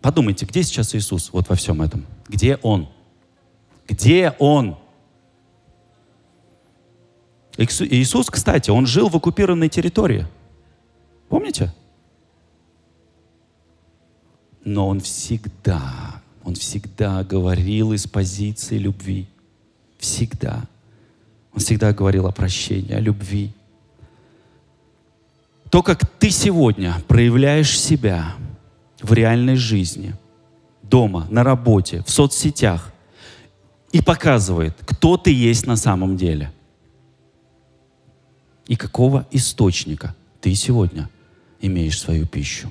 Подумайте, 0.00 0.46
где 0.46 0.62
сейчас 0.62 0.94
Иисус 0.94 1.32
вот 1.32 1.48
во 1.48 1.56
всем 1.56 1.82
этом? 1.82 2.06
Где 2.28 2.60
Он? 2.62 2.88
Где 3.88 4.32
Он? 4.38 4.78
Иисус, 7.58 8.30
кстати, 8.30 8.70
Он 8.70 8.86
жил 8.86 9.08
в 9.08 9.16
оккупированной 9.16 9.70
территории. 9.70 10.24
Помните? 11.28 11.74
Но 14.66 14.88
Он 14.88 14.98
всегда, 14.98 16.20
Он 16.44 16.56
всегда 16.56 17.22
говорил 17.22 17.92
из 17.92 18.08
позиции 18.08 18.76
любви. 18.76 19.28
Всегда. 19.96 20.64
Он 21.52 21.60
всегда 21.60 21.92
говорил 21.92 22.26
о 22.26 22.32
прощении, 22.32 22.92
о 22.92 22.98
любви. 22.98 23.52
То, 25.70 25.84
как 25.84 26.04
ты 26.18 26.30
сегодня 26.30 27.00
проявляешь 27.06 27.78
себя 27.78 28.34
в 29.00 29.12
реальной 29.12 29.54
жизни, 29.54 30.16
дома, 30.82 31.28
на 31.30 31.44
работе, 31.44 32.02
в 32.04 32.10
соцсетях, 32.10 32.92
и 33.92 34.02
показывает, 34.02 34.74
кто 34.84 35.16
ты 35.16 35.32
есть 35.32 35.68
на 35.68 35.76
самом 35.76 36.16
деле. 36.16 36.52
И 38.66 38.74
какого 38.74 39.28
источника 39.30 40.16
ты 40.40 40.52
сегодня 40.56 41.08
имеешь 41.60 42.00
свою 42.00 42.26
пищу. 42.26 42.68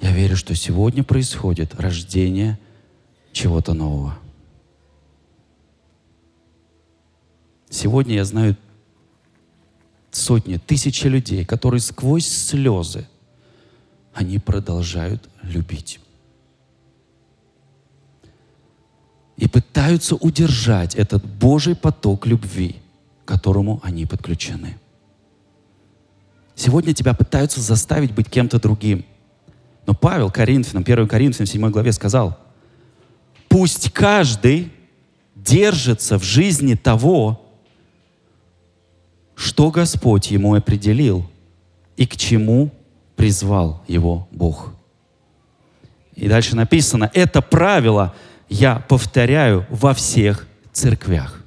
Я 0.00 0.12
верю, 0.12 0.36
что 0.36 0.54
сегодня 0.54 1.02
происходит 1.02 1.74
рождение 1.74 2.58
чего-то 3.32 3.74
нового. 3.74 4.18
Сегодня 7.70 8.14
я 8.14 8.24
знаю 8.24 8.56
сотни, 10.10 10.56
тысячи 10.56 11.06
людей, 11.06 11.44
которые 11.44 11.80
сквозь 11.80 12.26
слезы, 12.26 13.06
они 14.14 14.38
продолжают 14.38 15.28
любить. 15.42 16.00
И 19.36 19.46
пытаются 19.48 20.16
удержать 20.16 20.96
этот 20.96 21.24
Божий 21.24 21.76
поток 21.76 22.26
любви, 22.26 22.76
к 23.24 23.28
которому 23.28 23.80
они 23.84 24.06
подключены. 24.06 24.76
Сегодня 26.56 26.92
тебя 26.92 27.14
пытаются 27.14 27.60
заставить 27.60 28.12
быть 28.12 28.28
кем-то 28.28 28.60
другим. 28.60 29.04
Но 29.88 29.94
Павел 29.94 30.30
Коринфянам, 30.30 30.84
1 30.86 31.08
Коринфянам, 31.08 31.46
7 31.46 31.70
главе 31.70 31.92
сказал, 31.92 32.38
пусть 33.48 33.90
каждый 33.90 34.70
держится 35.34 36.18
в 36.18 36.22
жизни 36.22 36.74
того, 36.74 37.40
что 39.34 39.70
Господь 39.70 40.30
ему 40.30 40.52
определил 40.52 41.26
и 41.96 42.06
к 42.06 42.18
чему 42.18 42.70
призвал 43.16 43.82
его 43.88 44.28
Бог. 44.30 44.74
И 46.14 46.28
дальше 46.28 46.54
написано, 46.54 47.10
это 47.14 47.40
правило 47.40 48.14
я 48.50 48.84
повторяю 48.90 49.64
во 49.70 49.94
всех 49.94 50.46
церквях. 50.70 51.42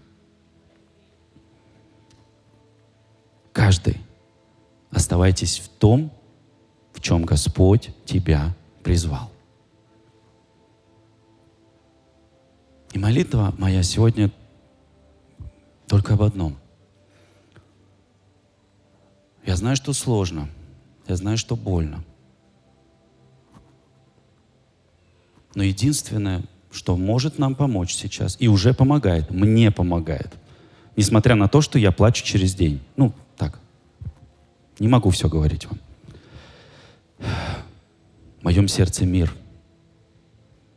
Каждый 3.53 3.97
оставайтесь 4.89 5.59
в 5.59 5.69
том, 5.69 6.11
в 7.01 7.03
чем 7.03 7.23
Господь 7.23 7.89
тебя 8.05 8.53
призвал. 8.83 9.31
И 12.93 12.99
молитва 12.99 13.55
моя 13.57 13.81
сегодня 13.81 14.29
только 15.87 16.13
об 16.13 16.21
одном. 16.21 16.57
Я 19.43 19.55
знаю, 19.55 19.75
что 19.77 19.93
сложно. 19.93 20.47
Я 21.07 21.15
знаю, 21.15 21.39
что 21.39 21.55
больно. 21.55 22.03
Но 25.55 25.63
единственное, 25.63 26.43
что 26.71 26.95
может 26.97 27.39
нам 27.39 27.55
помочь 27.55 27.95
сейчас, 27.95 28.37
и 28.39 28.47
уже 28.47 28.75
помогает, 28.75 29.31
мне 29.31 29.71
помогает, 29.71 30.31
несмотря 30.95 31.33
на 31.33 31.47
то, 31.47 31.61
что 31.61 31.79
я 31.79 31.91
плачу 31.91 32.23
через 32.23 32.53
день. 32.53 32.79
Ну, 32.95 33.11
так. 33.37 33.59
Не 34.77 34.87
могу 34.87 35.09
все 35.09 35.27
говорить 35.27 35.65
вам. 35.65 35.79
В 38.41 38.43
моем 38.43 38.67
сердце 38.67 39.05
мир. 39.05 39.33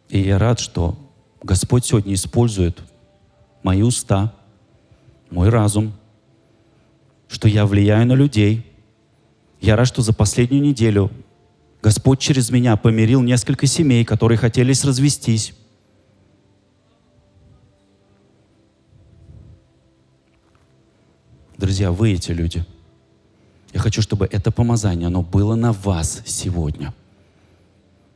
И 0.08 0.20
я 0.20 0.38
рад, 0.38 0.60
что 0.60 0.96
Господь 1.42 1.84
сегодня 1.84 2.14
использует 2.14 2.80
мои 3.62 3.82
уста, 3.82 4.32
мой 5.30 5.48
разум– 5.48 5.92
что 7.34 7.48
я 7.48 7.66
влияю 7.66 8.06
на 8.06 8.12
людей. 8.12 8.64
Я 9.60 9.76
рад, 9.76 9.88
что 9.88 10.02
за 10.02 10.12
последнюю 10.12 10.62
неделю 10.62 11.10
Господь 11.82 12.20
через 12.20 12.50
меня 12.50 12.76
помирил 12.76 13.22
несколько 13.22 13.66
семей, 13.66 14.04
которые 14.04 14.38
хотелись 14.38 14.84
развестись. 14.84 15.52
Друзья, 21.58 21.90
вы 21.90 22.12
эти 22.12 22.30
люди. 22.30 22.64
Я 23.72 23.80
хочу, 23.80 24.00
чтобы 24.00 24.26
это 24.30 24.52
помазание, 24.52 25.08
оно 25.08 25.22
было 25.22 25.56
на 25.56 25.72
вас 25.72 26.22
сегодня. 26.24 26.94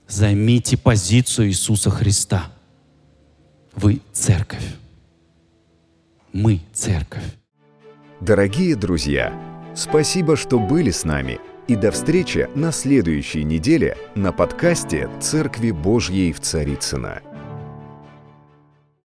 Займите 0.09 0.79
позицию 0.79 1.49
Иисуса 1.49 1.91
Христа. 1.91 2.51
Вы 3.75 4.01
церковь. 4.13 4.65
Мы 6.33 6.61
церковь. 6.73 7.23
Дорогие 8.23 8.75
друзья, 8.75 9.39
спасибо, 9.77 10.35
что 10.35 10.59
были 10.59 10.91
с 10.91 11.05
нами. 11.05 11.39
И 11.69 11.77
до 11.77 11.91
встречи 11.91 12.49
на 12.55 12.73
следующей 12.73 13.45
неделе 13.45 13.99
на 14.15 14.33
подкасте 14.33 15.11
«Церкви 15.21 15.73
Божьей 15.73 16.33
в 16.33 16.41
Царицына. 16.41 17.21